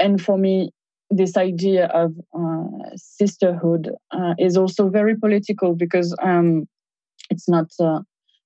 [0.01, 0.71] and for me
[1.11, 6.67] this idea of uh, sisterhood uh, is also very political because um,
[7.31, 8.01] it's not uh,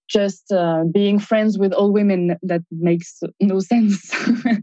[0.09, 4.15] just uh, being friends with all women that makes no sense,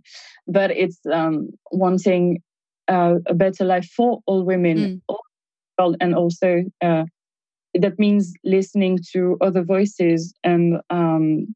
[0.48, 2.42] but it's um, wanting
[2.88, 5.02] uh, a better life for all women,
[5.80, 5.96] mm.
[6.02, 7.04] and also uh,
[7.74, 11.54] that means listening to other voices and um,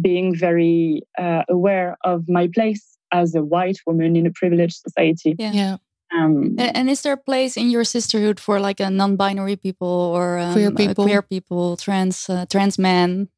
[0.00, 5.36] being very uh, aware of my place as a white woman in a privileged society.
[5.38, 5.52] Yeah.
[5.52, 5.76] yeah.
[6.12, 10.38] Um, and, is there a place in your sisterhood for like a non-binary people or
[10.38, 13.28] um, queer people, queer people, trans uh, trans men?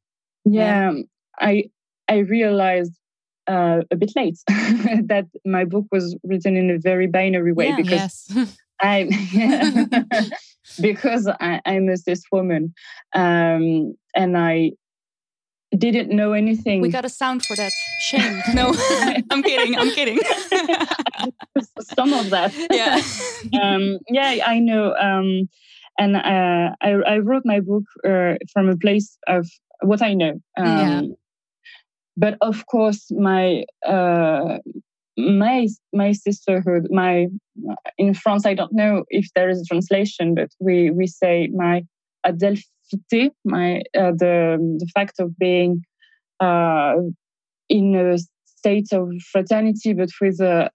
[0.45, 1.01] Yeah, yeah,
[1.39, 1.69] I
[2.07, 2.93] I realized
[3.47, 7.75] uh, a bit late that my book was written in a very binary way yeah,
[7.77, 8.57] because yes.
[8.81, 9.09] I
[10.81, 12.73] because I, am a cis woman,
[13.13, 14.73] um, and I
[15.77, 16.81] didn't know anything.
[16.81, 17.71] We got a sound for that.
[17.99, 18.41] Shame.
[18.53, 18.73] No,
[19.31, 19.77] I'm kidding.
[19.77, 20.19] I'm kidding.
[21.81, 22.53] Some of that.
[22.71, 23.01] Yeah.
[23.61, 24.95] um, yeah, I know.
[24.95, 25.49] Um,
[25.97, 29.47] and uh, I, I, wrote my book uh, from a place of
[29.81, 30.39] what I know.
[30.57, 31.01] Um, yeah.
[32.15, 34.59] But of course, my uh,
[35.17, 37.27] my my sisterhood, my
[37.97, 41.83] in France, I don't know if there is a translation, but we we say my
[43.43, 45.83] My uh, the the fact of being
[46.39, 46.95] uh,
[47.69, 50.69] in a state of fraternity, but with uh,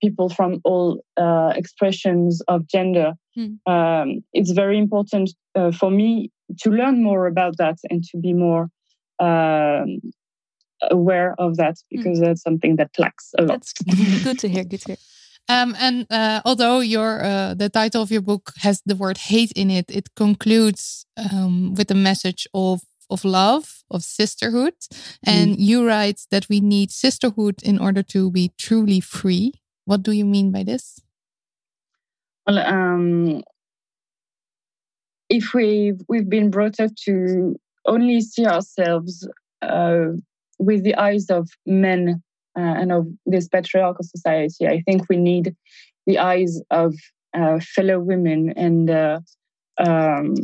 [0.00, 3.12] people from all uh, expressions of gender.
[3.36, 3.58] Mm.
[3.66, 8.32] Um, it's very important uh, for me to learn more about that and to be
[8.32, 8.68] more
[9.18, 10.00] um,
[10.90, 11.96] aware of that hmm.
[11.96, 12.24] because mm.
[12.24, 13.48] that's something that lacks a lot.
[13.48, 14.64] That's good to hear.
[14.64, 14.96] Good to hear.
[15.48, 19.52] Um, and uh, although your uh, the title of your book has the word hate
[19.52, 24.74] in it, it concludes um, with a message of of love, of sisterhood.
[25.24, 25.56] And mm.
[25.58, 29.52] you write that we need sisterhood in order to be truly free.
[29.84, 31.00] What do you mean by this?
[32.46, 33.42] Well, um,
[35.28, 39.28] if we we've been brought up to only see ourselves
[39.60, 40.06] uh,
[40.58, 42.22] with the eyes of men
[42.56, 44.66] uh, and of this patriarchal society.
[44.66, 45.54] I think we need
[46.06, 46.94] the eyes of
[47.34, 49.20] uh, fellow women and uh,
[49.78, 50.34] um,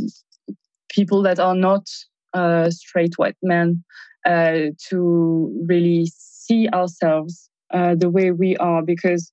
[0.89, 1.87] people that are not
[2.35, 3.85] uh, straight white men
[4.27, 9.33] uh, to really see ourselves uh, the way we are because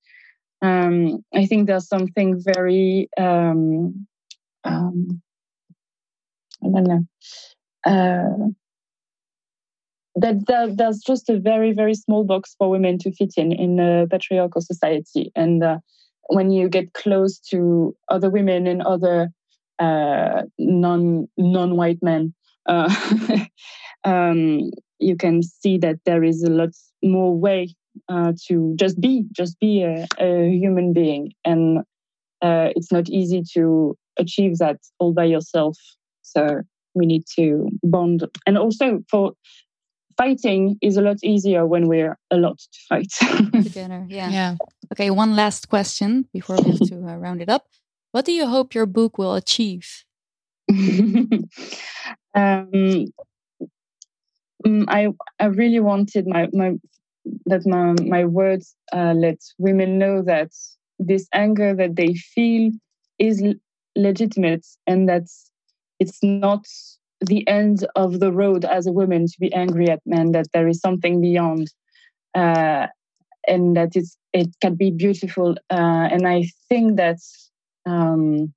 [0.62, 4.08] um, I think there's something very um,
[4.64, 5.22] um,
[6.64, 7.08] I don't
[7.86, 8.56] know
[10.16, 13.80] that, that there's just a very very small box for women to fit in in
[13.80, 15.32] a patriarchal society.
[15.36, 15.80] And uh,
[16.28, 19.30] when you get close to other women and other
[19.80, 22.34] uh, non non white men
[22.66, 22.94] uh,
[24.04, 26.70] um, you can see that there is a lot
[27.04, 27.76] more way
[28.10, 31.32] uh, to just be just be a, a human being.
[31.44, 31.80] And
[32.42, 35.78] uh, it's not easy to achieve that all by yourself.
[36.22, 36.62] So
[36.94, 38.26] we need to bond.
[38.46, 39.34] And also for
[40.18, 43.12] fighting is a lot easier when we're a lot to fight
[43.64, 44.06] together.
[44.10, 44.30] Yeah.
[44.32, 44.56] Yeah.
[44.92, 45.12] Okay.
[45.12, 47.68] One last question before we have to uh, round it up.
[48.12, 50.06] What do you hope your book will achieve?
[50.70, 51.48] um,
[52.34, 53.06] mm,
[54.88, 56.76] I I really wanted my my
[57.46, 60.52] that my my words uh, let women know that
[60.98, 62.72] this anger that they feel
[63.20, 63.44] is
[63.96, 65.24] legitimate and that
[66.00, 66.66] it's not
[67.22, 70.68] the end of the road as a woman to be angry at men, that there
[70.68, 71.72] is something beyond,
[72.34, 72.88] uh,
[73.48, 75.56] and that it's, it can be beautiful.
[75.70, 77.20] Uh, and I think that
[77.86, 78.54] um,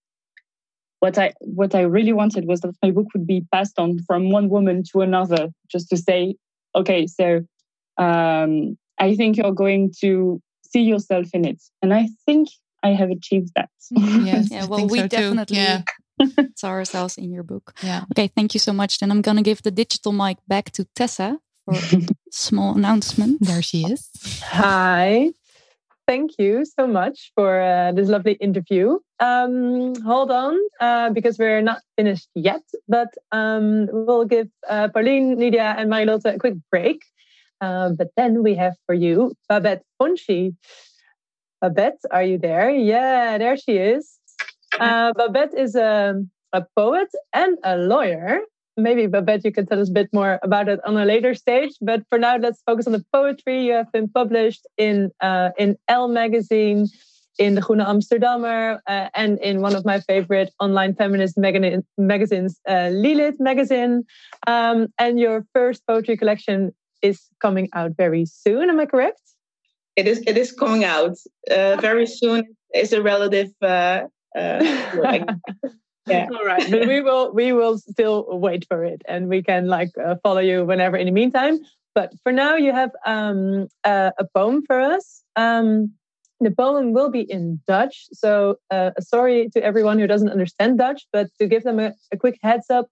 [1.00, 4.30] what I what I really wanted was that my book would be passed on from
[4.30, 6.34] one woman to another, just to say,
[6.74, 7.44] okay, so
[7.98, 12.48] um, I think you're going to see yourself in it, and I think
[12.82, 13.70] I have achieved that.
[13.90, 14.64] Yes, yeah.
[14.64, 15.56] Well, we so definitely.
[15.58, 15.82] Yeah
[16.56, 17.74] saw ourselves in your book.
[17.82, 18.04] Yeah.
[18.12, 18.98] Okay, thank you so much.
[18.98, 23.38] Then I'm gonna give the digital mic back to Tessa for a small announcement.
[23.40, 24.08] There she is.
[24.42, 25.32] Hi.
[26.08, 28.98] Thank you so much for uh, this lovely interview.
[29.20, 35.36] Um, hold on, uh, because we're not finished yet, but um, we'll give uh, Pauline,
[35.36, 37.02] Nydia, and Marie Lotte a quick break.
[37.60, 40.56] Uh, but then we have for you Babette Fonchi.
[41.60, 42.70] Babette, are you there?
[42.70, 44.17] Yeah, there she is.
[44.80, 46.14] Uh, Babette is a,
[46.52, 48.40] a poet and a lawyer.
[48.76, 51.72] Maybe Babette, you can tell us a bit more about it on a later stage.
[51.80, 53.66] But for now, let's focus on the poetry.
[53.66, 56.86] You have been published in uh, in Elle magazine,
[57.38, 62.60] in the Groene Amsterdammer, uh, and in one of my favorite online feminist mag- magazines,
[62.68, 64.04] uh, Lilith magazine.
[64.46, 68.70] Um, and your first poetry collection is coming out very soon.
[68.70, 69.20] Am I correct?
[69.96, 70.22] It is.
[70.26, 71.16] It is coming out
[71.50, 72.44] uh, very soon.
[72.70, 74.02] It's a relative uh,
[74.36, 74.58] uh,
[76.06, 76.28] yeah.
[76.32, 79.90] All right, but we will we will still wait for it, and we can like
[80.02, 80.96] uh, follow you whenever.
[80.96, 81.58] In the meantime,
[81.94, 85.22] but for now, you have um, uh, a poem for us.
[85.36, 85.92] Um,
[86.40, 91.06] the poem will be in Dutch, so uh, sorry to everyone who doesn't understand Dutch,
[91.12, 92.86] but to give them a, a quick heads up,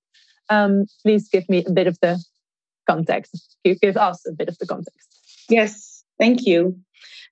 [0.50, 2.22] um, please give me a bit of the
[2.88, 3.56] context.
[3.64, 5.46] Give us a bit of the context.
[5.48, 6.76] Yes, thank you.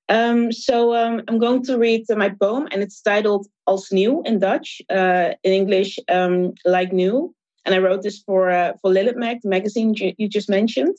[0.09, 4.23] Um, so um, I'm going to read uh, my poem, and it's titled "Als Nieuw"
[4.27, 4.83] in Dutch.
[4.90, 9.40] Uh, in English, um, "Like New." And I wrote this for uh, for Lilith Mag,
[9.43, 10.97] the magazine you just mentioned.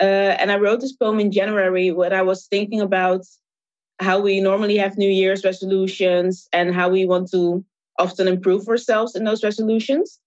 [0.00, 3.22] Uh, and I wrote this poem in January when I was thinking about
[4.00, 7.64] how we normally have New Year's resolutions and how we want to
[7.98, 10.18] often improve ourselves in those resolutions.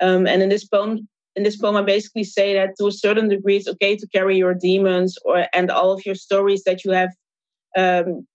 [0.00, 1.06] Um, and in this poem,
[1.36, 4.38] in this poem, I basically say that to a certain degree, it's okay to carry
[4.38, 7.10] your demons or and all of your stories that you have
[7.76, 8.26] um,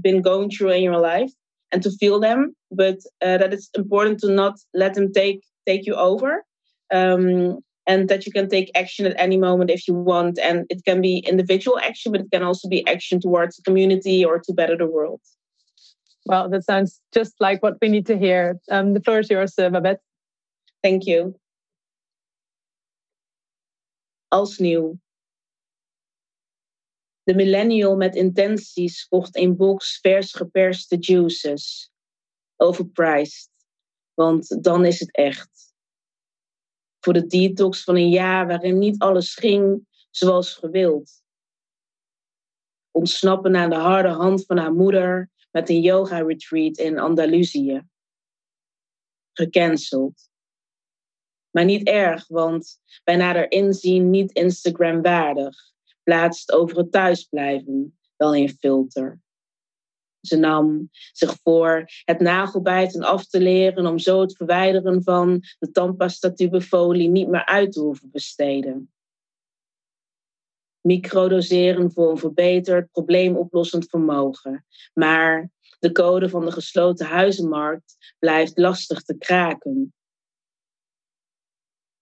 [0.00, 1.30] been going through in your life
[1.72, 5.86] and to feel them, but uh, that it's important to not let them take take
[5.86, 6.44] you over.
[6.92, 10.38] Um, and that you can take action at any moment if you want.
[10.38, 14.24] And it can be individual action, but it can also be action towards the community
[14.24, 15.20] or to better the world.
[16.26, 18.58] Well, that sounds just like what we need to hear.
[18.70, 20.00] Um, the floor is yours, uh, Babette.
[20.82, 21.34] Thank you.
[24.30, 24.98] Als nieuw.
[27.22, 31.92] De millennial met intenties kocht een box vers geperste juices.
[32.56, 33.50] Overpriced,
[34.14, 35.74] want dan is het echt.
[37.00, 41.22] Voor de detox van een jaar waarin niet alles ging zoals gewild.
[42.90, 47.82] Ontsnappen aan de harde hand van haar moeder met een yoga retreat in Andalusië.
[49.32, 50.30] Gecanceld.
[51.50, 55.71] Maar niet erg, want bij nader inzien niet Instagram waardig.
[56.02, 59.20] Plaatst over het thuisblijven, wel in filter.
[60.20, 65.70] Ze nam zich voor het nagelbijten af te leren om zo het verwijderen van de
[65.70, 68.92] tandpasta-tubefolie niet meer uit te hoeven besteden.
[70.80, 74.66] Microdoseren voor een verbeterd probleemoplossend vermogen.
[74.94, 79.94] Maar de code van de gesloten huizenmarkt blijft lastig te kraken.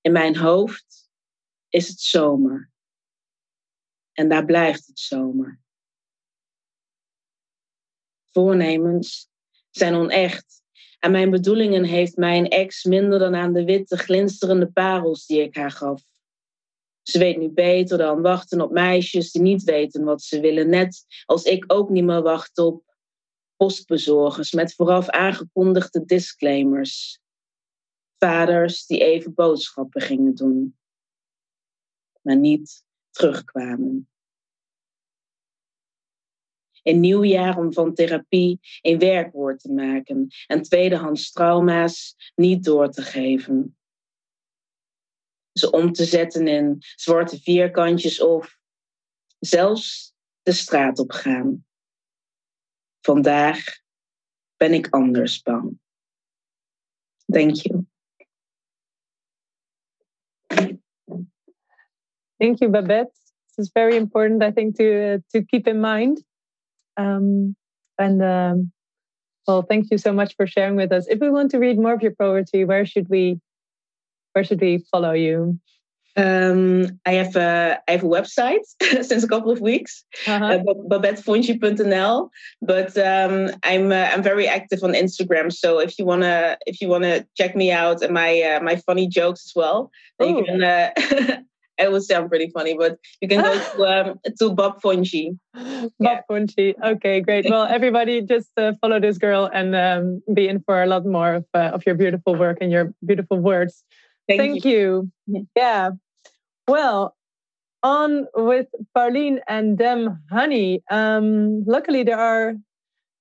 [0.00, 1.10] In mijn hoofd
[1.68, 2.70] is het zomer.
[4.12, 5.60] En daar blijft het zomer.
[8.32, 9.28] Voornemens
[9.70, 10.62] zijn onecht.
[10.98, 15.56] En mijn bedoelingen heeft mijn ex minder dan aan de witte glinsterende parels die ik
[15.56, 16.02] haar gaf.
[17.02, 21.04] Ze weet nu beter dan wachten op meisjes die niet weten wat ze willen, net
[21.24, 22.96] als ik ook niet meer wacht op
[23.56, 27.20] postbezorgers met vooraf aangekondigde disclaimers.
[28.18, 30.78] Vaders die even boodschappen gingen doen,
[32.20, 34.08] maar niet terugkwamen.
[36.82, 42.90] Een nieuw jaar om van therapie een werkwoord te maken en tweedehands trauma's niet door
[42.90, 43.76] te geven.
[45.52, 48.58] Ze om te zetten in zwarte vierkantjes of
[49.38, 51.64] zelfs de straat op gaan.
[53.00, 53.64] Vandaag
[54.56, 55.78] ben ik anders bang.
[57.26, 57.86] Thank you.
[62.40, 63.12] Thank you, Babette.
[63.56, 66.18] This is very important, I think, to uh, to keep in mind.
[66.96, 67.54] Um,
[67.98, 68.72] and um,
[69.46, 71.06] well, thank you so much for sharing with us.
[71.08, 73.40] If we want to read more of your poetry, where should we
[74.32, 75.58] where should we follow you?
[76.16, 80.44] Um, I have a I have a website since a couple of weeks, uh-huh.
[80.44, 82.30] uh, babettefonji.nl.
[82.62, 85.52] But um, I'm uh, I'm very active on Instagram.
[85.52, 89.06] So if you wanna if you wanna check me out and my uh, my funny
[89.06, 91.44] jokes as well, then you can.
[91.80, 95.38] It would sound pretty funny, but you can go to um, to Bob Fonji.
[95.54, 96.20] Bob yeah.
[96.30, 96.74] Fonji.
[96.82, 97.48] Okay, great.
[97.48, 101.34] Well, everybody, just uh, follow this girl and um, be in for a lot more
[101.34, 103.82] of uh, of your beautiful work and your beautiful words.
[104.28, 105.10] Thank, Thank you.
[105.26, 105.48] you.
[105.56, 105.90] Yeah.
[106.68, 107.16] Well,
[107.82, 110.82] on with Pauline and Damn Honey.
[110.90, 112.54] Um, luckily, there are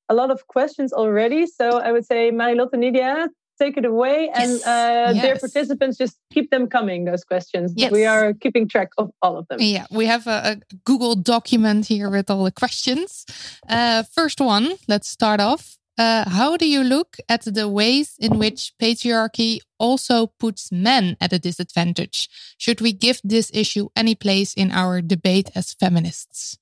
[0.10, 1.48] a lot of questions already.
[1.48, 3.30] So I would say, Marilotte Nydia,
[3.60, 4.30] take it away.
[4.34, 4.66] And yes.
[4.66, 5.24] Uh, yes.
[5.24, 7.74] dear participants, just keep them coming, those questions.
[7.76, 7.92] Yes.
[7.92, 9.60] We are keeping track of all of them.
[9.62, 13.26] Yeah, we have a, a Google document here with all the questions.
[13.68, 15.78] Uh, first one, let's start off.
[15.98, 21.34] Uh, how do you look at the ways in which patriarchy also puts men at
[21.34, 22.30] a disadvantage?
[22.58, 26.58] Should we give this issue any place in our debate as feminists?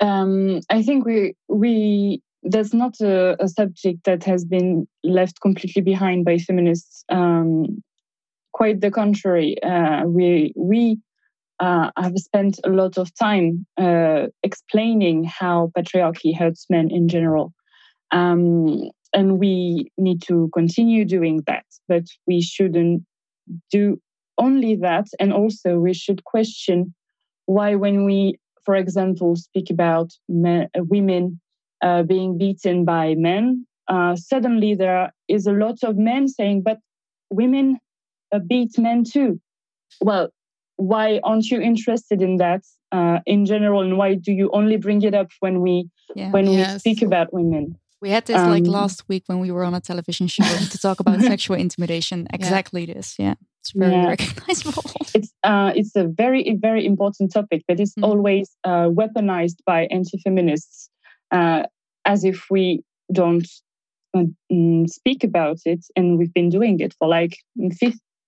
[0.00, 5.82] Um, I think we we that's not a, a, subject that has been left completely
[5.82, 7.04] behind by feminists.
[7.08, 7.82] Um,
[8.52, 9.62] quite the contrary.
[9.62, 10.98] Uh, we we
[11.60, 17.52] uh, I've spent a lot of time uh, explaining how patriarchy hurts men in general.
[18.12, 23.02] Um, and we need to continue doing that, but we shouldn't
[23.70, 24.00] do
[24.38, 25.08] only that.
[25.18, 26.94] And also, we should question
[27.46, 31.40] why, when we, for example, speak about men, women
[31.82, 36.78] uh, being beaten by men, uh, suddenly there is a lot of men saying, but
[37.30, 37.78] women
[38.32, 39.40] uh, beat men too.
[40.00, 40.30] Well,
[40.80, 42.62] why aren't you interested in that
[42.92, 46.30] uh, in general and why do you only bring it up when we yeah.
[46.30, 46.74] when yes.
[46.74, 49.74] we speak about women we had this um, like last week when we were on
[49.74, 52.94] a television show to talk about sexual intimidation exactly yeah.
[52.94, 54.08] this yeah it's very yeah.
[54.08, 54.82] recognizable
[55.14, 58.04] it's uh, it's a very very important topic but it's mm.
[58.04, 60.88] always uh, weaponized by anti-feminists
[61.30, 61.64] uh,
[62.04, 63.46] as if we don't
[64.14, 67.36] uh, mm, speak about it and we've been doing it for like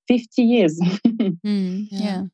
[0.09, 0.79] 50 years
[1.09, 2.25] mm, yeah.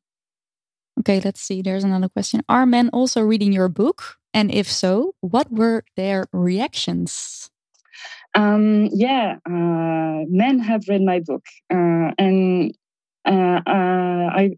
[1.01, 1.63] Okay, let's see.
[1.63, 2.43] There's another question.
[2.49, 4.17] Are men also reading your book?
[4.35, 7.51] And if so, what were their reactions?
[8.35, 12.75] Um, yeah, uh, men have read my book, uh, and
[13.25, 14.51] uh, uh I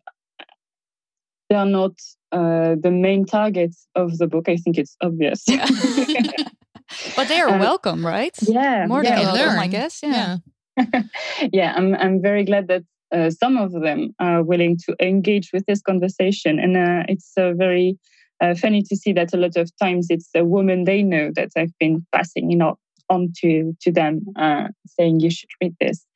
[1.50, 1.92] they are not
[2.32, 4.48] uh, the main targets of the book.
[4.48, 5.42] I think it's obvious.
[5.46, 5.66] Yeah.
[7.16, 8.36] but they are uh, welcome, right?
[8.42, 10.00] Yeah, more yeah, than welcome, I guess.
[10.02, 10.38] Yeah.
[10.76, 11.02] Yeah.
[11.52, 15.66] yeah, I'm I'm very glad that uh, some of them are willing to engage with
[15.66, 16.58] this conversation.
[16.58, 17.98] And uh, it's uh, very
[18.40, 21.50] uh, funny to see that a lot of times it's a woman they know that
[21.56, 22.78] I've been passing, you know,
[23.08, 26.06] on to, to them, uh, saying you should read this.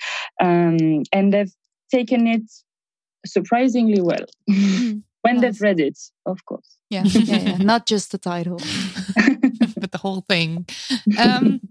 [0.41, 1.53] Um, and they've
[1.91, 2.43] taken it
[3.26, 5.43] surprisingly well Mm, when nice.
[5.43, 6.77] they've read it, of course.
[6.91, 7.57] Yeah, yeah, yeah.
[7.72, 8.59] Not just the title.
[9.79, 10.66] but the whole thing.
[11.18, 11.62] Um,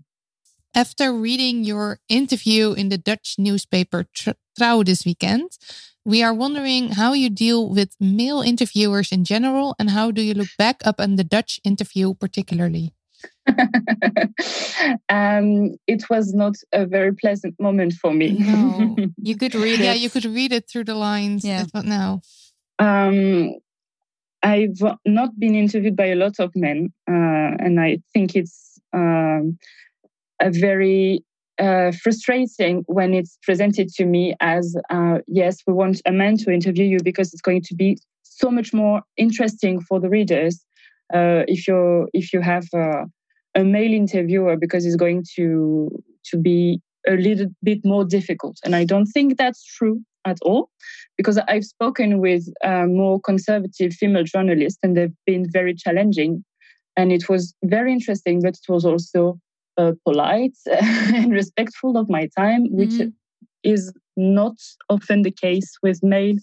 [0.74, 5.52] after reading your interview in the Dutch newspaper Tr- Trouw this weekend,
[6.04, 10.34] we are wondering how you deal with male interviewers in general and how do you
[10.34, 12.92] look back up on the Dutch interview particularly?
[15.10, 18.32] um, it was not a very pleasant moment for me.
[18.40, 19.84] No, you could read it.
[19.84, 21.46] Yeah, you could read it through the lines.
[21.46, 21.66] Yeah.
[21.72, 22.22] But no.
[22.84, 23.56] Um,
[24.42, 29.58] I've not been interviewed by a lot of men, uh, and I think it's um,
[30.42, 31.24] a very
[31.60, 36.52] uh, frustrating when it's presented to me as uh, yes, we want a man to
[36.52, 40.66] interview you because it's going to be so much more interesting for the readers
[41.14, 43.06] uh, if you if you have uh,
[43.56, 45.90] a male interviewer because it's going to
[46.26, 48.58] to be a little bit more difficult.
[48.66, 50.70] And I don't think that's true at all
[51.18, 56.44] because I've spoken with uh, more conservative female journalists and they've been very challenging.
[56.96, 59.40] And it was very interesting, but it was also
[59.78, 63.14] uh, polite and respectful of my time, which Mhm.
[63.64, 64.56] is not
[64.90, 66.38] often the case with male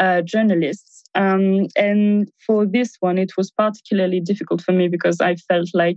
[0.00, 1.04] uh, journalists.
[1.14, 5.96] Um, and for this one, it was particularly difficult for me because I felt like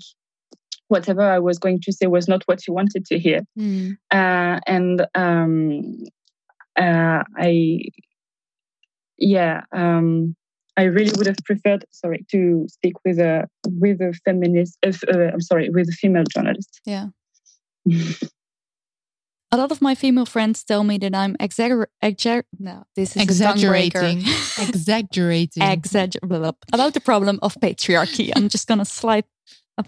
[0.87, 3.41] whatever I was going to say was not what you wanted to hear.
[3.57, 6.03] Mm, Uh, and um,
[6.77, 7.81] uh, I,
[9.17, 10.35] yeah, um,
[10.77, 14.77] I really would have preferred, sorry, to speak with a with a feminist.
[14.85, 16.81] Uh, uh, I'm sorry, with a female journalist.
[16.85, 17.07] yeah.
[19.53, 22.43] A lot of my female friends tell me that I'm exagger exagger.
[22.57, 23.99] No, this is a tongue breaker.
[23.99, 24.69] Exaggerating.
[24.69, 25.63] Exaggerating.
[25.63, 28.31] Exagger blah, blah, about the problem of patriarchy.
[28.33, 29.25] I'm just gonna slide.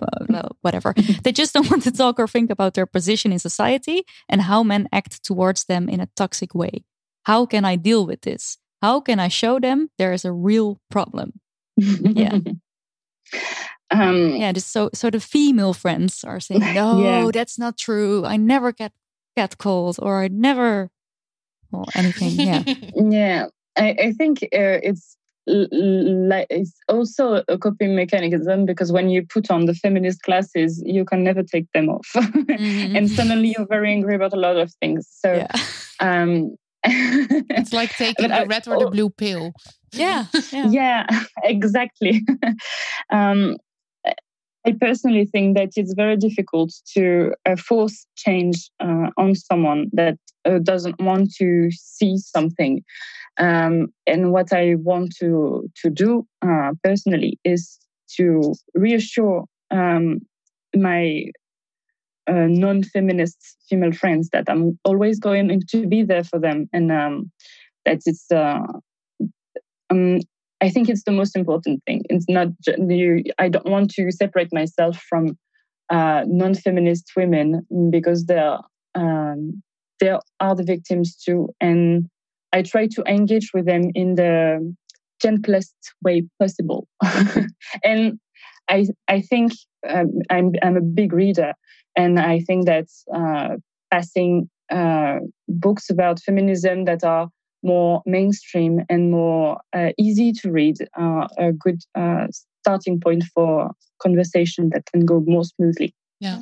[0.01, 0.93] About, whatever.
[1.23, 4.63] they just don't want to talk or think about their position in society and how
[4.63, 6.83] men act towards them in a toxic way.
[7.25, 8.57] How can I deal with this?
[8.81, 11.33] How can I show them there is a real problem?
[11.77, 12.39] Yeah.
[13.91, 17.29] Um, Yeah, just so so the female friends are saying, no, Yeah.
[17.31, 18.25] that's not true.
[18.25, 18.91] I never get
[19.37, 20.89] catcalled or I never,
[21.71, 22.31] well, anything.
[22.31, 22.63] Yeah,
[22.95, 25.15] Yeah, I, I think uh, it's
[25.45, 31.03] like it's also a coping mechanism because when you put on the feminist glasses, you
[31.05, 32.97] can never take them off, Mhm.
[32.97, 35.07] and suddenly you're very angry about a lot of things.
[35.11, 35.47] So, yeah,
[35.99, 39.51] um, It's like taking the red or the blue pill.
[39.93, 40.67] yeah, yeah.
[40.69, 41.07] yeah,
[41.43, 42.21] exactly.
[43.09, 43.57] um,
[44.65, 50.17] I personally think that it's very difficult to uh, force change uh, on someone that
[50.45, 52.81] uh, doesn't want to see something.
[53.37, 57.79] Um, and what I want to to do uh, personally is
[58.17, 60.19] to reassure um,
[60.75, 61.25] my
[62.27, 63.37] uh, non-feminist
[63.69, 67.31] female friends that I'm always going to be there for them, and um,
[67.85, 68.31] that it's.
[68.31, 68.61] Uh,
[69.89, 70.19] um,
[70.63, 72.03] I think it's the most important thing.
[72.09, 73.21] It's not you.
[73.37, 75.37] I don't want to separate myself from
[75.89, 78.59] uh, non-feminist women because they're
[78.95, 79.61] um,
[79.99, 82.07] they are the victims too, and
[82.53, 84.73] I try to engage with them in the
[85.21, 86.87] gentlest way possible.
[87.83, 88.17] and
[88.69, 89.51] I I think
[89.89, 91.55] um, I'm I'm a big reader,
[91.97, 93.57] and I think that uh,
[93.91, 97.27] passing uh, books about feminism that are
[97.63, 102.27] more mainstream and more uh, easy to read are a good uh,
[102.61, 105.93] starting point for conversation that can go more smoothly.
[106.19, 106.41] Yeah.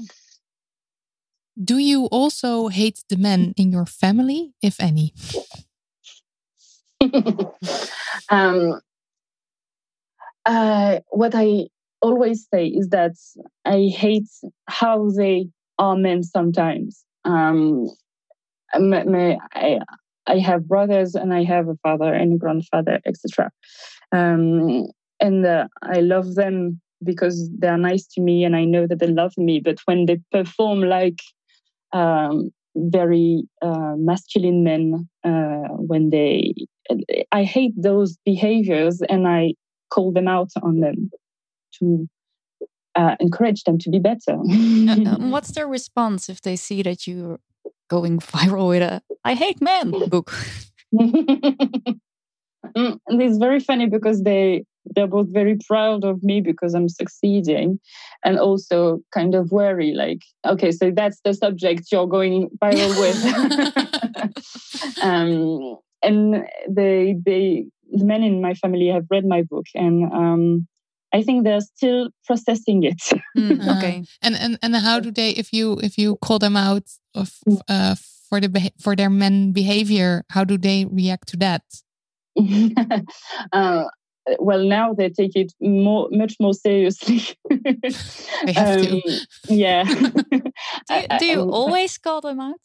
[1.61, 5.13] Do you also hate the men in your family, if any?
[8.29, 8.79] um,
[10.45, 11.67] uh, what I
[12.01, 13.13] always say is that
[13.65, 14.29] I hate
[14.67, 15.47] how they
[15.77, 17.03] are men sometimes.
[17.25, 17.89] Um,
[18.79, 19.79] my, my, I,
[20.27, 23.51] I have brothers and I have a father and a grandfather, etc.
[24.11, 24.87] Um,
[25.19, 29.07] and uh, I love them because they're nice to me and I know that they
[29.07, 29.59] love me.
[29.59, 31.19] But when they perform like
[31.93, 36.53] um, very uh, masculine men, uh, when they,
[37.31, 39.53] I hate those behaviors and I
[39.89, 41.09] call them out on them
[41.79, 42.07] to
[42.95, 44.37] uh, encourage them to be better.
[44.37, 47.39] Uh, what's their response if they see that you're
[47.91, 50.33] going viral with a "I hate men" book?
[52.75, 54.63] And it's very funny because they
[54.95, 57.79] they're both very proud of me because I'm succeeding,
[58.23, 63.19] and also kind of worry, like, okay, so that's the subject you're going viral with.
[65.03, 70.67] um, and they they the men in my family have read my book, and um,
[71.13, 73.01] I think they're still processing it.
[73.37, 76.83] Mm, okay, And and and how do they if you if you call them out
[77.15, 77.31] of
[77.67, 77.95] uh,
[78.29, 81.63] for the for their men behavior, how do they react to that?
[83.51, 83.85] uh,
[84.39, 87.23] well, now they take it more, much more seriously.
[88.45, 89.27] they have um, to.
[89.49, 89.83] Yeah.
[89.83, 92.61] do you, do you always call them out?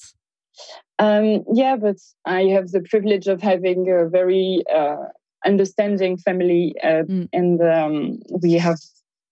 [0.98, 5.08] Um, yeah, but I have the privilege of having a very uh,
[5.46, 7.28] understanding family, uh, mm.
[7.32, 8.78] and um, we have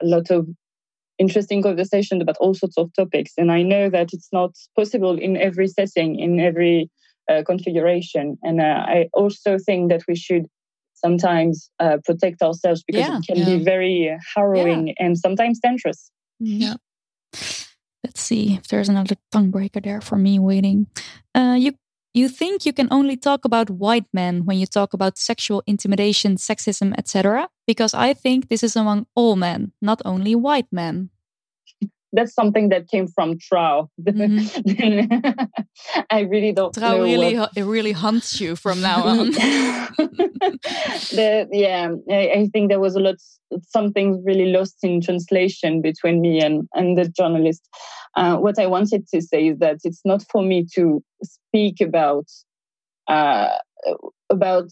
[0.02, 0.48] a lot of
[1.18, 3.32] interesting conversations about all sorts of topics.
[3.36, 6.90] And I know that it's not possible in every setting, in every
[7.30, 8.36] uh, configuration.
[8.42, 10.46] And uh, I also think that we should
[10.94, 13.56] sometimes uh, protect ourselves because yeah, it can yeah.
[13.56, 14.94] be very harrowing yeah.
[14.98, 16.10] and sometimes dangerous.
[16.42, 16.62] Mm-hmm.
[16.62, 16.74] Yeah.
[18.04, 20.86] Let's see if there's another tongue breaker there for me waiting.
[21.34, 21.72] Uh, you
[22.14, 26.36] you think you can only talk about white men when you talk about sexual intimidation,
[26.36, 27.48] sexism, etc.
[27.66, 31.10] Because I think this is among all men, not only white men
[32.14, 33.88] that's something that came from Trouw.
[34.00, 35.44] Mm-hmm.
[36.10, 36.74] I really don't.
[36.74, 37.50] Trouw really what...
[37.56, 39.30] it really hunts you from now on.
[41.12, 43.16] the, yeah, I, I, think there was a lot
[43.68, 47.68] something really lost in translation between me and and the journalist.
[48.16, 52.26] Uh, what I wanted to say is that it's not for me to speak about
[53.08, 53.50] uh,
[54.30, 54.70] about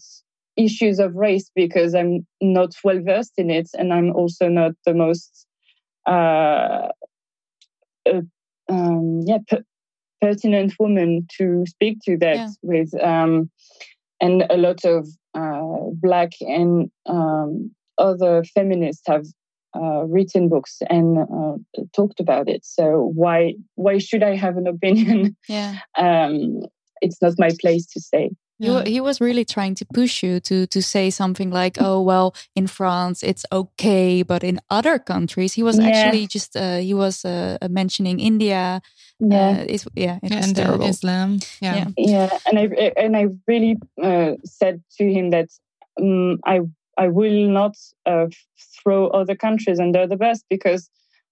[0.55, 4.93] issues of race because I'm not well versed in it, and I'm also not the
[4.93, 5.45] most
[6.05, 6.89] uh,
[8.07, 8.21] a
[8.69, 9.63] um, yeah per-
[10.21, 12.49] pertinent woman to speak to that yeah.
[12.61, 13.49] with um,
[14.21, 19.25] and a lot of uh, black and um, other feminists have
[19.75, 22.63] uh, written books and uh, talked about it.
[22.63, 25.35] So why why should i have an opinion?
[25.47, 25.79] Yeah.
[25.97, 26.63] Um,
[27.01, 28.31] it's not my place to say
[28.63, 28.83] yeah.
[28.83, 32.35] He, he was really trying to push you to to say something like, "Oh well,
[32.55, 35.87] in France it's okay, but in other countries." He was yeah.
[35.87, 38.81] actually just uh, he was uh, mentioning India.
[39.19, 40.85] Yeah, uh, it's, yeah, it and terrible.
[40.85, 41.39] Islam.
[41.61, 41.75] Yeah.
[41.75, 45.49] yeah, yeah, and I and I really uh, said to him that
[46.01, 46.61] um, I
[46.97, 48.27] I will not uh,
[48.81, 50.89] throw other countries under the bus because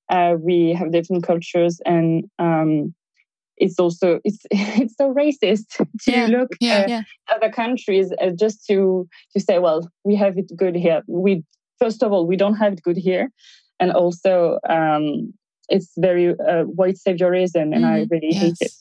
[0.09, 2.29] uh, we have different cultures and.
[2.39, 2.93] Um,
[3.61, 7.01] it's also it's it's so racist to yeah, look yeah, at yeah.
[7.33, 11.01] other countries uh, just to to say well we have it good here.
[11.07, 11.43] We
[11.79, 13.29] first of all we don't have it good here.
[13.79, 15.33] And also um,
[15.69, 18.41] it's very uh, white saviorism and mm, i really yes.
[18.41, 18.71] hate it.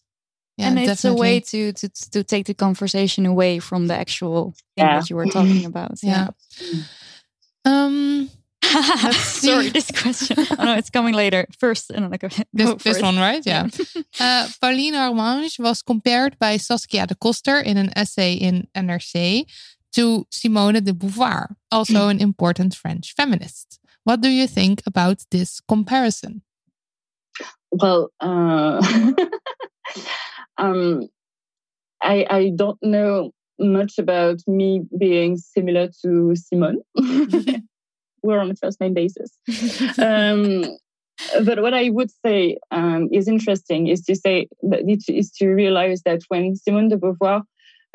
[0.56, 1.18] Yeah, and it's definitely.
[1.18, 5.16] a way to, to to take the conversation away from the actual thing that you
[5.16, 5.98] were talking about.
[6.02, 6.28] Yeah,
[7.64, 8.30] um
[9.12, 10.36] Sorry, this question.
[10.58, 11.46] Oh no, it's coming later.
[11.58, 12.28] First, and then I go.
[12.52, 13.44] This, this one, right?
[13.44, 13.68] Yeah.
[14.20, 19.46] uh, Pauline Harmange was compared by Saskia de Coster in an essay in NRC
[19.92, 23.80] to Simone de Beauvoir, also an important French feminist.
[24.04, 26.42] What do you think about this comparison?
[27.72, 28.80] Well, uh,
[30.58, 31.08] um,
[32.02, 36.82] I I don't know much about me being similar to Simone
[38.22, 39.36] we're on a first name basis.
[39.98, 40.64] um,
[41.44, 46.02] but what I would say um, is interesting is to say that is to realize
[46.02, 47.42] that when Simone de Beauvoir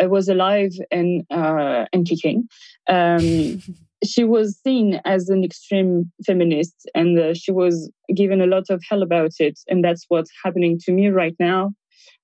[0.01, 2.47] uh, was alive and uh, and kicking,
[2.88, 3.61] um,
[4.03, 8.84] she was seen as an extreme feminist, and uh, she was given a lot of
[8.89, 11.71] hell about it, and that's what's happening to me right now.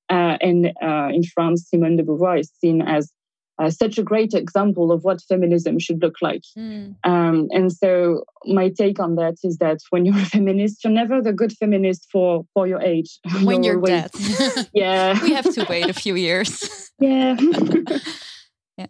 [0.09, 3.11] Uh, and uh, in France, Simone de Beauvoir is seen as
[3.61, 6.43] uh, such a great example of what feminism should look like.
[6.57, 6.95] Mm.
[7.03, 11.21] Um, and so my take on that is that when you're a feminist, you're never
[11.21, 13.19] the good feminist for for your age.
[13.43, 14.11] When you're, you're dead,
[14.73, 16.91] yeah, we have to wait a few years.
[16.99, 17.35] yeah.
[18.77, 18.87] yeah.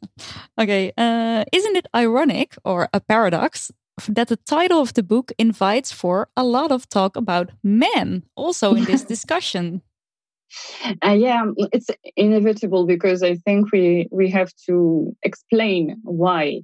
[0.57, 0.93] Okay.
[0.97, 3.71] Uh, isn't it ironic or a paradox
[4.07, 8.73] that the title of the book invites for a lot of talk about men also
[8.75, 9.81] in this discussion?
[11.05, 16.61] Uh, yeah, it's inevitable because I think we we have to explain why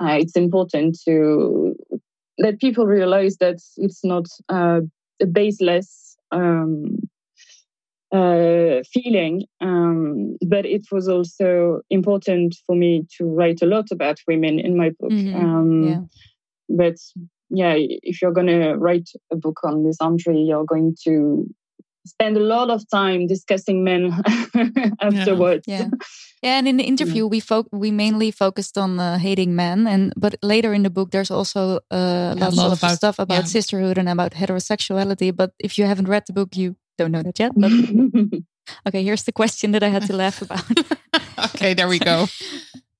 [0.00, 1.74] uh, it's important to
[2.38, 4.80] let people realize that it's not uh,
[5.20, 6.98] a baseless um,
[8.12, 14.18] uh, feeling, um, but it was also important for me to write a lot about
[14.28, 15.10] women in my book.
[15.10, 15.36] Mm-hmm.
[15.36, 16.00] Um, yeah.
[16.68, 16.96] But
[17.50, 21.46] yeah, if you're going to write a book on misandry, you're going to
[22.06, 24.12] spend a lot of time discussing men
[25.00, 25.64] afterwards.
[25.66, 25.78] Yeah.
[25.78, 25.88] yeah.
[26.42, 30.12] yeah, and in the interview, we fo- we mainly focused on uh, hating men, and
[30.16, 33.44] but later in the book, there's also uh, lots lot of about, stuff about yeah.
[33.44, 35.34] sisterhood and about heterosexuality.
[35.34, 37.52] But if you haven't read the book, you don't know that yet.
[37.56, 37.72] But
[38.88, 40.64] okay, here's the question that I had to laugh about.
[41.54, 42.26] okay, there we go.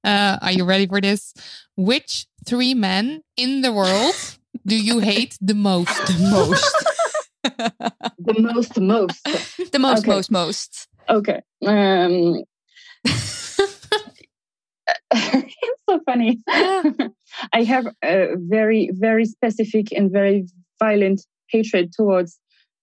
[0.02, 1.32] Uh, are you ready for this?
[1.76, 4.14] Which three men in the world
[4.66, 5.94] do you hate the most?
[6.06, 6.93] The most
[7.44, 9.24] the most, most.
[9.72, 10.10] The most, okay.
[10.10, 10.88] most, most.
[11.08, 11.40] Okay.
[11.66, 12.44] Um,
[13.04, 13.58] it's
[15.88, 16.40] so funny.
[16.48, 20.46] I have a very, very specific and very
[20.78, 22.38] violent hatred towards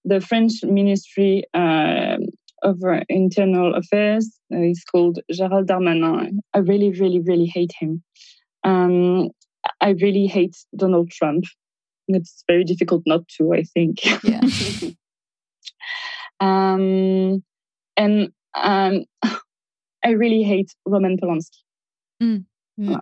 [0.05, 2.17] the French Ministry uh,
[2.63, 4.29] of Internal Affairs.
[4.53, 6.39] Uh, he's called Gérald Darmanin.
[6.53, 8.03] I really, really, really hate him.
[8.63, 9.29] Um,
[9.79, 11.45] I really hate Donald Trump.
[12.07, 13.99] It's very difficult not to, I think.
[14.23, 14.41] Yeah.
[16.39, 17.43] um,
[17.97, 19.05] and um,
[20.03, 21.57] I really hate Roman Polanski.
[22.21, 22.45] Mm.
[22.87, 23.01] Uh,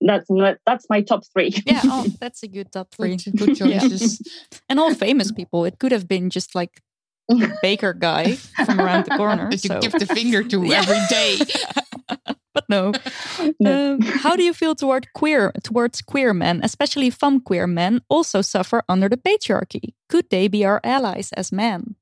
[0.00, 0.28] that's
[0.66, 1.54] that's my top three.
[1.66, 3.16] yeah, oh, that's a good top three.
[3.16, 4.20] Good, choices.
[4.24, 4.58] Yeah.
[4.68, 5.64] and all famous people.
[5.64, 6.80] It could have been just like
[7.28, 9.50] the baker guy from around the corner.
[9.50, 10.82] That you give the finger to Yeah.
[10.82, 12.34] every day.
[12.54, 12.92] But no.
[13.60, 13.94] No.
[13.94, 18.42] Um, how do you feel toward queer towards queer men, especially femme queer men, also
[18.42, 19.94] suffer under the patriarchy?
[20.08, 21.94] Could they be our allies as men?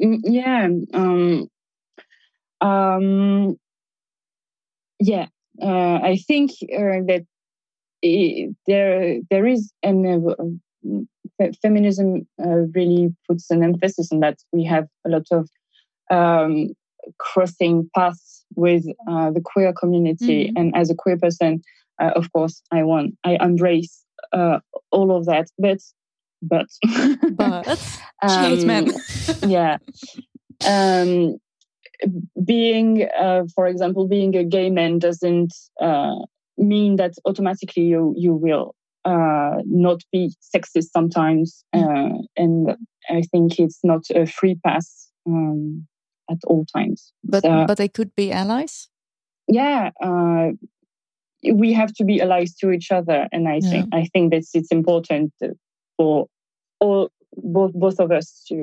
[0.00, 0.68] Mm, yeah.
[0.92, 1.48] Um,
[2.60, 3.56] um,
[5.00, 5.26] yeah.
[5.60, 7.24] Uh, I think uh, that
[8.04, 10.04] i there there is an
[11.40, 14.38] uh, feminism uh, really puts an emphasis on that.
[14.52, 15.48] We have a lot of
[16.10, 16.74] um,
[17.18, 20.52] crossing paths with uh, the queer community, Mhm.
[20.56, 21.62] and as a queer person,
[22.00, 24.58] uh, of course, I want I embrace uh,
[24.90, 25.48] all of that.
[25.58, 25.78] But
[26.42, 26.66] but
[27.36, 27.78] But
[28.20, 28.92] hates men.
[29.42, 29.78] yeah.
[30.66, 31.36] Um,
[32.44, 36.16] being, uh, for example, being a gay man doesn't uh,
[36.56, 38.74] mean that automatically you you will
[39.04, 42.76] uh, not be sexist sometimes, uh, and
[43.10, 45.86] I think it's not a free pass um,
[46.30, 47.12] at all times.
[47.22, 48.88] But So, but they could be allies.
[49.48, 50.52] yeah, uh,
[51.52, 54.70] we have to be allies to each other, and I think I think that it's
[54.72, 55.32] important
[55.96, 56.26] for
[56.80, 58.56] all both both of us to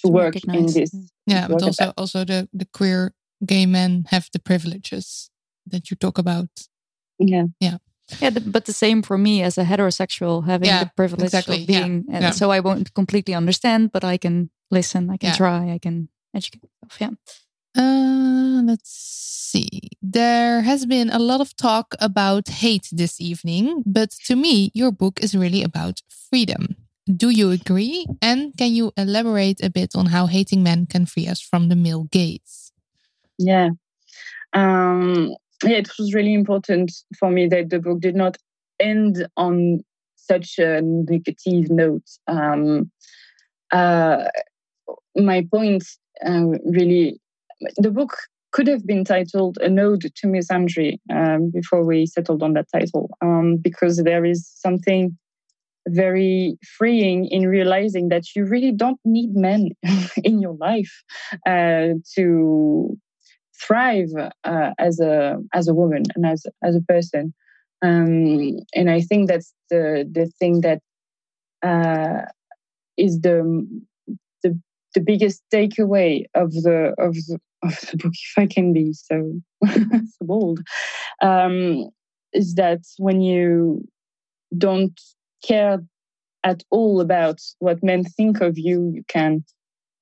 [0.00, 0.90] to To work in this.
[1.26, 3.12] Yeah, but work at also also the, the queer
[3.44, 5.30] gay men have the privileges
[5.70, 6.48] that you talk about.
[7.18, 7.78] Yeah.
[8.20, 11.62] Yeah, the, but the same for me as a heterosexual, having Yeah, the privilege exactly,
[11.62, 12.04] of yeah, being.
[12.10, 12.30] and yeah.
[12.30, 15.36] So I won't completely understand, but I can listen, I can Yeah.
[15.36, 17.00] try, I can educate myself.
[17.00, 17.82] Yeah.
[17.82, 19.68] Uh, let's see.
[20.02, 24.90] There has been a lot of talk about hate this evening, but to me, your
[24.90, 26.76] book is really about freedom.
[27.06, 28.06] Do you agree?
[28.20, 31.76] And can you elaborate a bit on how hating men can free us from the
[31.76, 32.72] male gaze?
[33.38, 33.70] Yeah.
[34.52, 38.36] Um, yeah, it was really important for me that the book did not
[38.78, 39.80] end on
[40.16, 42.08] such a negative note.
[42.26, 42.90] Um,
[43.72, 44.24] uh,
[45.18, 45.84] my point
[46.24, 47.20] uh, really,
[47.76, 48.16] the book
[48.52, 53.10] could have been titled "A Ode to Misandry" um, before we settled on that title,
[53.20, 55.16] um, because there is something
[55.88, 59.70] very freeing in realizing that you really don't need men
[60.24, 61.02] in your life
[61.46, 62.96] uh, to
[63.60, 64.10] thrive
[64.44, 67.34] uh, as a as a woman and as as a person.
[67.80, 70.80] Um, and I think that's the the thing that
[71.62, 72.26] uh,
[72.96, 73.66] is the
[74.98, 79.40] the biggest takeaway of the of the of the book, if I can be so
[79.66, 80.60] so bold,
[81.22, 81.88] um,
[82.32, 83.86] is that when you
[84.56, 84.98] don't
[85.46, 85.78] care
[86.42, 89.44] at all about what men think of you, you can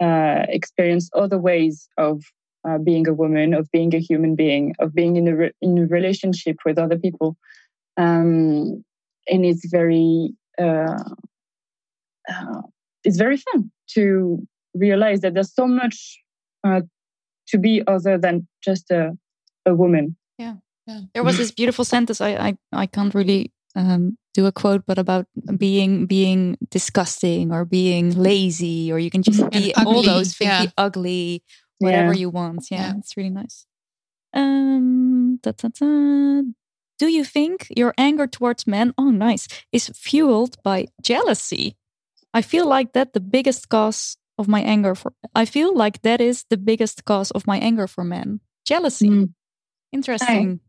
[0.00, 2.22] uh, experience other ways of
[2.66, 5.76] uh, being a woman, of being a human being, of being in a re- in
[5.78, 7.36] a relationship with other people,
[7.98, 8.82] um,
[9.28, 11.04] and it's very uh,
[12.32, 12.62] uh,
[13.04, 14.46] it's very fun to
[14.78, 16.18] realize that there's so much
[16.64, 16.82] uh,
[17.48, 19.16] to be other than just a
[19.64, 20.16] a woman.
[20.38, 20.54] Yeah.
[20.86, 21.00] yeah.
[21.14, 22.20] There was this beautiful sentence.
[22.20, 27.64] I I, I can't really um, do a quote, but about being being disgusting or
[27.64, 30.64] being lazy, or you can just be all ugly, those things, yeah.
[30.66, 31.42] be ugly,
[31.78, 32.20] whatever Yeah.
[32.20, 32.70] you want.
[32.70, 32.94] Yeah, Yeah.
[32.98, 33.66] it's really nice.
[34.32, 36.42] Um, da, da, da.
[36.98, 41.76] Do you think your anger towards men, oh nice, is fueled by jealousy?
[42.32, 45.12] I feel like that the biggest cause of my anger for.
[45.34, 48.40] I feel like that is the biggest cause of my anger for men.
[48.64, 49.08] Jealousy.
[49.08, 49.32] Mm.
[49.92, 50.60] Interesting.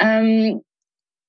[0.00, 0.60] Um,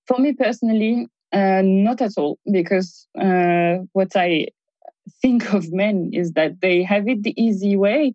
[0.08, 4.48] for me personally, uh, not at all, because uh, what I
[5.22, 8.14] think of men is that they have it the easy way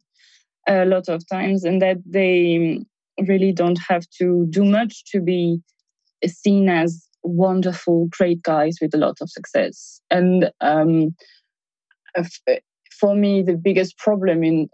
[0.66, 2.80] a lot of times, and that they
[3.26, 5.60] really don't have to do much to be
[6.26, 10.00] seen as wonderful, great guys with a lot of success.
[10.10, 11.14] And um,
[12.16, 12.60] f-
[13.00, 14.68] for me, the biggest problem in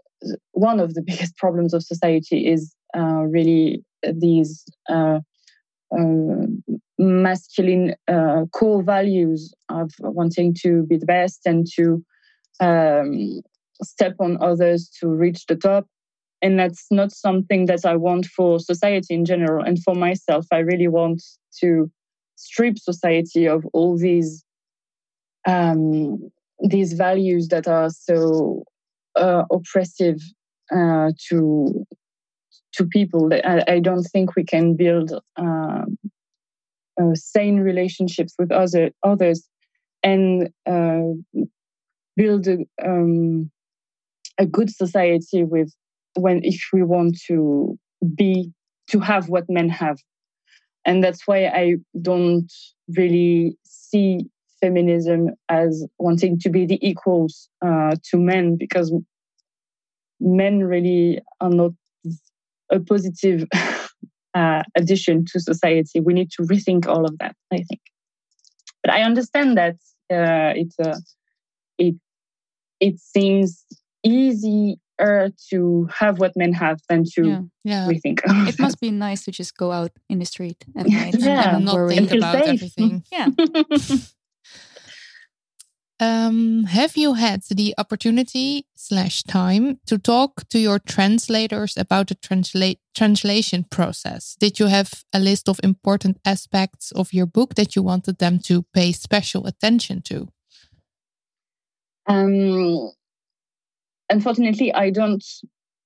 [0.51, 5.19] one of the biggest problems of society is uh, really these uh,
[5.97, 6.63] um,
[6.97, 12.03] masculine uh, core values of wanting to be the best and to
[12.59, 13.41] um,
[13.83, 15.85] step on others to reach the top.
[16.41, 19.63] and that's not something that I want for society in general.
[19.63, 21.23] And for myself, I really want
[21.61, 21.89] to
[22.35, 24.43] strip society of all these
[25.47, 26.29] um,
[26.61, 28.63] these values that are so
[29.15, 30.21] uh, oppressive
[30.73, 31.85] uh, to
[32.73, 33.29] to people.
[33.33, 35.97] I, I, don't think we can build um,
[37.01, 39.47] uh, sane relationships with other others
[40.03, 41.01] and uh,
[42.15, 43.49] build a, um,
[44.37, 45.73] a good society with
[46.15, 47.77] when if we want to
[48.15, 48.51] be
[48.89, 49.97] to have what men have
[50.85, 52.51] and that's why i don't
[52.95, 54.19] really see
[54.61, 58.93] feminism as wanting to be the equals uh, to men because
[60.19, 61.71] men really are not
[62.71, 63.45] a positive
[64.33, 65.99] uh, addition to society.
[65.99, 67.35] We need to rethink all of that.
[67.51, 67.81] I think,
[68.83, 69.75] but I understand that
[70.11, 70.97] uh, it's uh,
[71.77, 71.95] it
[72.79, 73.65] it seems
[74.03, 74.75] easier
[75.49, 77.41] to have what men have than to yeah.
[77.63, 77.87] Yeah.
[77.87, 78.19] rethink.
[78.47, 81.55] it must be nice to just go out in the street at night yeah.
[81.55, 81.95] and, not worry.
[81.95, 82.53] think about safe.
[82.53, 83.03] everything.
[83.11, 83.27] Yeah.
[85.99, 92.15] Um, have you had the opportunity slash time to talk to your translators about the
[92.15, 94.35] translate translation process?
[94.39, 98.37] Did you have a list of important aspects of your book that you wanted them
[98.39, 100.27] to pay special attention to?
[102.05, 102.91] Um,
[104.07, 105.25] unfortunately, I don't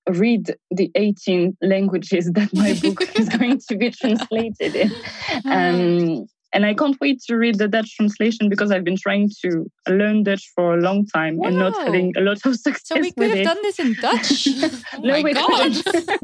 [0.10, 4.92] read the 18 languages that my book is going to be translated in.
[5.46, 9.66] Um, and I can't wait to read the Dutch translation because I've been trying to
[9.88, 13.02] learn Dutch for a long time and not having a lot of success So we
[13.02, 13.44] with could have it.
[13.44, 14.48] done this in Dutch.
[14.94, 15.76] Oh No, my we God.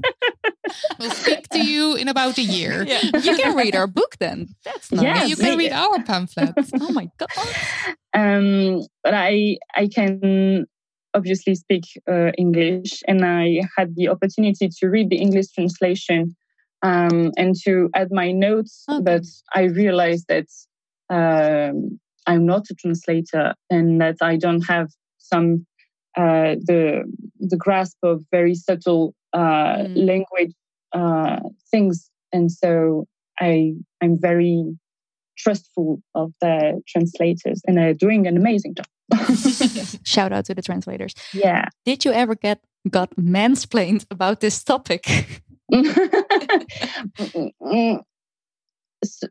[1.00, 2.84] We'll speak to you in about a year.
[2.86, 3.00] yeah.
[3.24, 4.50] You can read our book then.
[4.66, 5.04] That's nice.
[5.04, 5.64] Yeah, Yeah, you can maybe.
[5.66, 6.54] read our pamphlet.
[6.82, 7.30] Oh my god.
[8.14, 10.66] um, but I I can
[11.14, 16.36] obviously speak uh, English, and I had the opportunity to read the English translation
[16.82, 18.84] um, and to add my notes.
[18.90, 19.04] Okay.
[19.04, 19.24] But
[19.54, 20.48] I realized that
[21.10, 25.66] um, I'm not a translator, and that I don't have some
[26.18, 27.04] uh, the
[27.40, 30.08] the grasp of very subtle uh, Mm.
[30.08, 30.54] language
[30.94, 33.06] uh, things, and so
[33.40, 34.64] I I'm very
[35.38, 38.88] trustful of the translators, and they're doing an amazing job.
[40.04, 41.14] Shout out to the translators.
[41.34, 41.66] Yeah.
[41.86, 42.60] Did you ever get
[42.90, 45.06] got mansplained about this topic?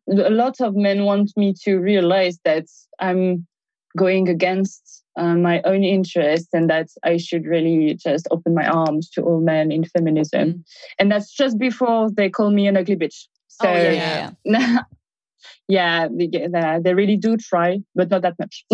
[0.08, 2.66] A lot of men want me to realize that
[3.00, 3.46] I'm
[3.96, 9.08] going against uh, my own interests and that I should really just open my arms
[9.10, 10.48] to all men in feminism.
[10.48, 10.64] Mm.
[10.98, 13.24] And that's just before they call me an ugly bitch.
[13.48, 14.78] So, oh yeah, yeah,
[15.68, 16.08] yeah.
[16.14, 18.64] they, they- they really do try, but not that much.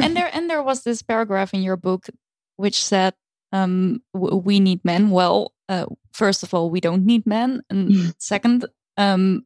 [0.00, 2.06] And there and there was this paragraph in your book
[2.56, 3.14] which said
[3.52, 5.10] um, w- we need men.
[5.10, 9.44] Well, uh, first of all, we don't need men, and second, um,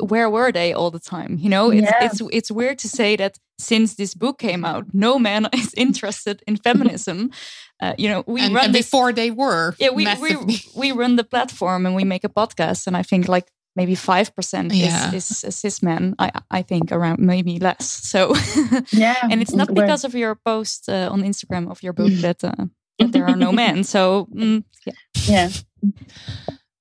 [0.00, 1.36] where were they all the time?
[1.40, 2.04] You know, it's Yeah.
[2.06, 6.42] it's it's weird to say that since this book came out, no man is interested
[6.46, 7.30] in feminism.
[7.82, 9.74] Uh, you know, we and, run and this before they were.
[9.78, 10.56] yeah we, we massively.
[10.76, 13.46] we run the platform and we make a podcast and i think like
[13.76, 15.12] maybe 5% Yeah.
[15.14, 18.34] is, is, is cis men I, I think around maybe less so
[18.92, 19.14] yeah.
[19.30, 22.66] and it's not because of your post uh, on instagram of your book that, uh,
[22.98, 24.92] that there are no men so mm, yeah.
[25.26, 25.48] Yeah.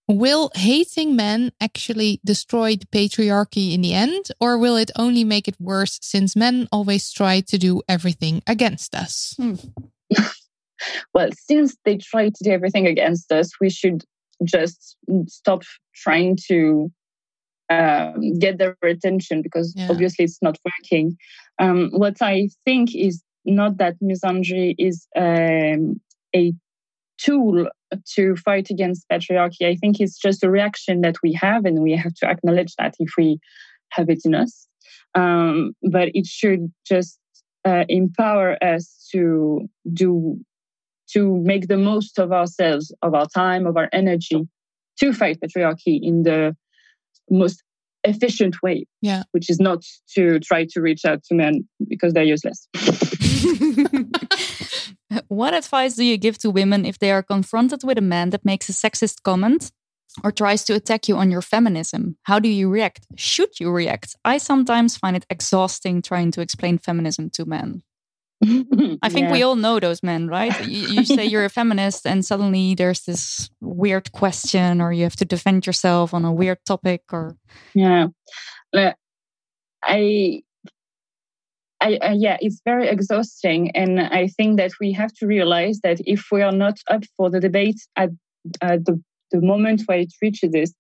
[0.10, 5.50] Will hating men actually destroy the patriarchy in the end, or will it only make
[5.50, 9.36] it worse since men always try to do everything against us?
[11.14, 14.06] well, since they try to do everything against us, we should
[14.46, 14.96] just
[15.28, 15.64] stop
[15.94, 16.90] trying to
[17.70, 19.88] um, get their attention because Yeah.
[19.90, 21.18] obviously it's not working.
[21.60, 26.00] Um, what I think is not that misandry is um,
[26.38, 26.54] a
[27.18, 27.68] tool
[28.16, 29.66] to fight against patriarchy.
[29.68, 32.96] I think it's just a reaction that we have, and we have to acknowledge that
[33.00, 33.40] if we
[33.92, 34.68] have it in us.
[35.16, 37.18] Um, but it should just
[37.66, 40.40] uh, empower us to do
[41.14, 44.48] to make the most of ourselves, of our time, of our energy
[45.00, 46.56] to fight patriarchy in the
[47.30, 47.64] most
[48.04, 48.86] efficient way.
[49.02, 49.24] Yeah.
[49.32, 49.84] Which is not
[50.16, 52.68] to try to reach out to men because they're useless.
[55.28, 58.46] what advice do you give to women if they are confronted with a man that
[58.46, 59.72] makes a sexist comment
[60.24, 62.18] or tries to attack you on your feminism?
[62.24, 63.06] How do you react?
[63.16, 64.16] Should you react?
[64.26, 67.84] I sometimes find it exhausting trying to explain feminism to men.
[69.02, 70.54] I think we all know those men, right?
[70.68, 75.16] You, you say you're a feminist, and suddenly there's this weird question, or you have
[75.18, 77.36] to defend yourself on a weird topic, or
[77.74, 78.08] Yeah.
[78.74, 78.96] Like,
[79.84, 80.44] I,
[81.82, 83.72] I, uh, yeah, it's very exhausting.
[83.72, 87.30] And I think that we have to realize that if we are not up for
[87.30, 88.10] the debate at
[88.62, 89.02] at the,
[89.32, 90.74] the moment where it reaches this,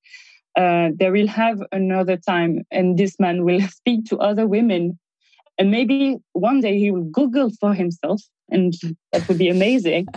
[0.58, 4.98] uh, they will have another time, and this man will speak to other women,
[5.58, 8.74] and maybe one day he will Google for himself, and
[9.12, 10.08] that would be amazing.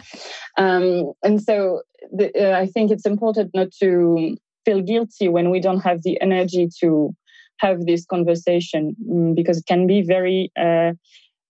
[0.56, 5.60] Um, and so, the, uh, I think it's important not to feel guilty when we
[5.60, 7.14] don't have the energy to
[7.60, 10.92] have this conversation mm, because it can be very uh,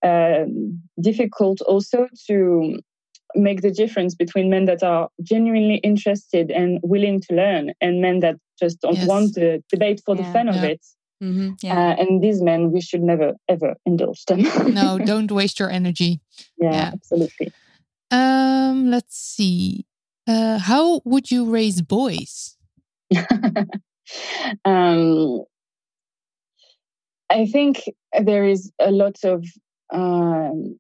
[0.05, 0.45] uh,
[1.01, 2.79] difficult also to
[3.35, 8.21] make the difference between men that are genuinely interested and willing to learn and men
[8.21, 9.07] that just don't yes.
[9.07, 10.55] want the debate for yeah, the fun yeah.
[10.55, 10.87] of it.
[11.23, 11.79] Mm-hmm, yeah.
[11.79, 14.41] uh, and these men, we should never ever indulge them.
[14.73, 16.21] no, don't waste your energy.
[16.57, 17.53] Yeah, absolutely.
[18.11, 19.85] Um, let's see.
[20.27, 22.57] Uh, how would you raise boys?
[24.65, 25.45] um,
[27.31, 27.85] I think
[28.21, 29.45] there is a lot of
[29.93, 30.79] um,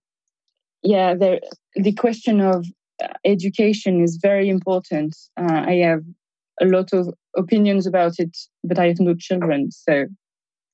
[0.82, 1.40] yeah, there
[1.74, 2.66] the question of
[3.24, 5.16] education is very important.
[5.36, 6.02] Uh, I have
[6.60, 10.06] a lot of opinions about it, but I have no children, so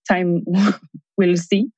[0.09, 0.45] time
[1.17, 1.69] will see.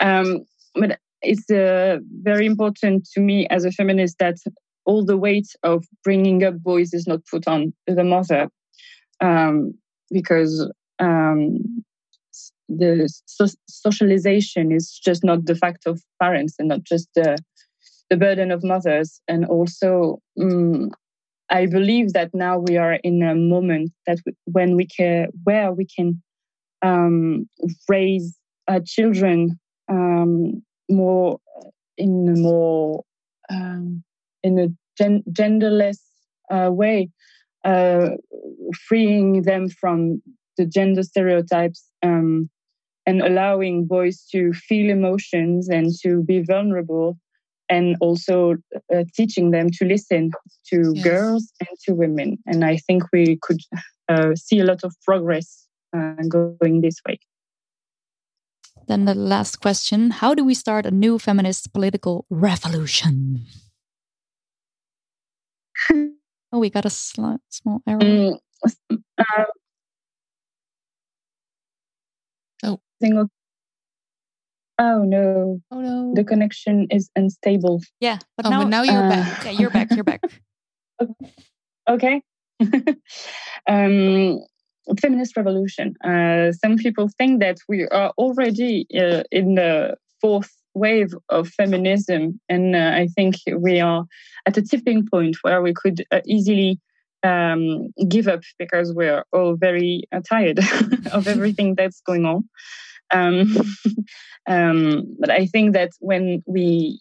[0.00, 4.36] Um, but it's uh, very important to me as a feminist that
[4.84, 8.48] all the weight of bringing up boys is not put on the mother,
[9.20, 9.74] um,
[10.10, 11.84] because um,
[12.68, 17.36] the so- socialization is just not the fact of parents and not just the,
[18.10, 19.20] the burden of mothers.
[19.28, 20.90] And also, um,
[21.50, 25.72] I believe that now we are in a moment that we, when we can, where
[25.72, 26.22] we can
[26.82, 27.48] um,
[27.88, 28.36] raise
[28.68, 29.58] uh, children
[29.88, 31.38] um, more
[31.96, 33.04] in a more
[33.50, 34.02] um,
[34.42, 35.98] in a gen- genderless
[36.50, 37.08] uh, way,
[37.64, 38.10] uh,
[38.86, 40.22] freeing them from
[40.56, 42.48] the gender stereotypes um,
[43.06, 47.18] and allowing boys to feel emotions and to be vulnerable
[47.68, 48.56] and also
[48.94, 50.30] uh, teaching them to listen
[50.66, 51.04] to yes.
[51.04, 52.38] girls and to women.
[52.46, 53.60] And i think we could
[54.08, 57.18] uh, see a lot of progress uh, going this way.
[58.86, 60.10] Then the last question.
[60.10, 63.46] How do we start a new feminist political revolution?
[66.54, 67.40] Oh we got a small
[67.84, 68.38] error mm,
[72.64, 73.28] uh, single
[74.78, 75.60] Oh no.
[75.70, 76.12] Oh no.
[76.14, 77.80] The connection is unstable.
[78.00, 78.18] Yeah.
[78.36, 79.44] But, oh, now, but now you're uh, back.
[79.44, 79.90] Yeah, you're back.
[79.92, 80.20] You're back.
[81.88, 82.22] okay.
[83.68, 84.40] um,
[85.00, 85.94] feminist revolution.
[86.04, 92.40] Uh, some people think that we are already uh, in the fourth wave of feminism.
[92.48, 94.04] And uh, I think we are
[94.46, 96.80] at a tipping point where we could uh, easily
[97.24, 100.60] um, give up because we're all very uh, tired
[101.12, 102.48] of everything that's going on.
[103.10, 103.56] Um,
[104.46, 107.00] um, but I think that when we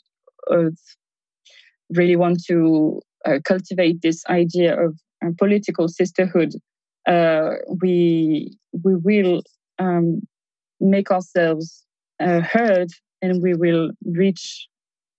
[0.50, 0.70] uh,
[1.90, 6.54] really want to uh, cultivate this idea of uh, political sisterhood,
[7.06, 9.44] uh, we we will
[9.78, 10.22] um,
[10.80, 11.84] make ourselves
[12.22, 12.90] uh, heard,
[13.22, 14.68] and we will reach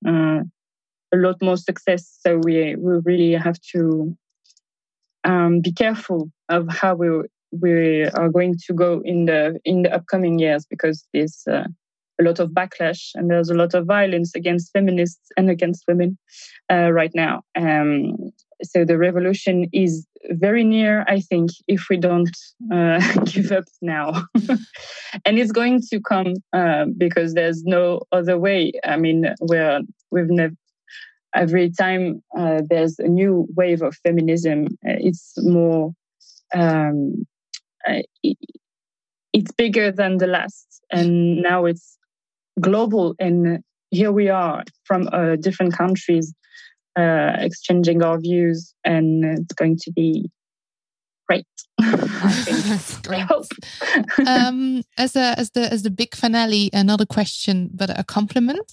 [0.06, 2.18] a lot more success.
[2.20, 4.16] So we we really have to
[5.24, 7.08] um, be careful of how we
[7.60, 11.66] we are going to go in the in the upcoming years because there's uh,
[12.20, 16.18] a lot of backlash and there's a lot of violence against feminists and against women
[16.70, 17.42] uh, right now.
[17.56, 22.30] Um, so the revolution is very near, I think, if we don't
[22.72, 24.26] uh, give up now.
[25.24, 28.72] and it's going to come uh, because there's no other way.
[28.84, 30.54] I mean, we're we've never.
[31.34, 35.92] Every time uh, there's a new wave of feminism, uh, it's more
[36.54, 37.26] um,
[37.88, 38.02] uh,
[39.34, 40.80] it's bigger than the last.
[40.90, 41.98] And now it's
[42.60, 43.14] global.
[43.18, 46.32] And here we are from uh, different countries
[46.96, 48.72] uh, exchanging our views.
[48.84, 50.30] And it's going to be
[51.28, 51.46] great.
[51.78, 53.26] That's great.
[54.26, 58.72] Um, as a as the as the big finale another question but a compliment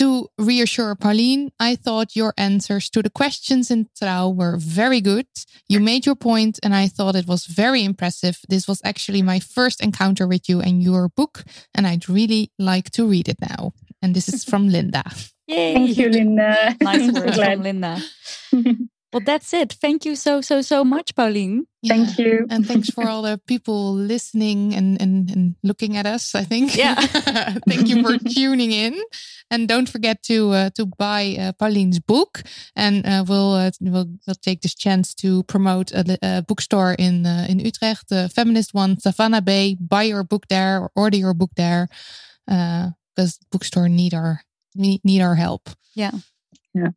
[0.00, 5.26] to reassure Pauline, I thought your answers to the questions in Trouw were very good.
[5.68, 8.38] You made your point, and I thought it was very impressive.
[8.48, 11.44] This was actually my first encounter with you and your book,
[11.74, 13.72] and I'd really like to read it now.
[14.00, 15.04] And this is from Linda.
[15.46, 15.74] Yay!
[15.74, 16.76] Thank you, Linda.
[16.80, 18.00] nice words from Linda.
[19.12, 19.72] Well, that's it.
[19.72, 21.66] Thank you so, so, so much, Pauline.
[21.82, 21.94] Yeah.
[21.94, 22.46] Thank you.
[22.48, 26.76] And thanks for all the people listening and, and, and looking at us, I think.
[26.76, 26.94] Yeah.
[27.68, 29.00] Thank you for tuning in.
[29.50, 32.42] And don't forget to uh, to buy uh, Pauline's book.
[32.76, 37.26] And uh, we'll, uh, we'll we'll take this chance to promote a, a bookstore in
[37.26, 39.76] uh, in Utrecht, the feminist one, Savannah Bay.
[39.80, 41.88] Buy your book there or order your book there
[42.46, 44.42] because uh, bookstore need our
[44.76, 45.68] need our help.
[45.96, 46.12] Yeah.
[46.74, 46.90] Yeah.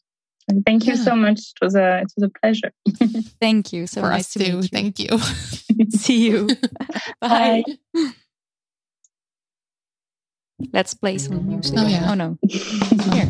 [0.65, 1.03] Thank you yeah.
[1.03, 1.39] so much.
[1.39, 2.71] It was a it was a pleasure.
[3.39, 3.87] Thank you.
[3.87, 4.55] So For nice us to too.
[4.57, 4.69] meet you.
[4.69, 5.89] Thank you.
[5.91, 6.47] See you.
[7.21, 7.63] Bye.
[7.93, 8.11] Bye.
[10.71, 11.75] Let's play some music.
[11.77, 12.11] Oh, yeah.
[12.11, 12.37] oh no.
[12.47, 13.29] Here.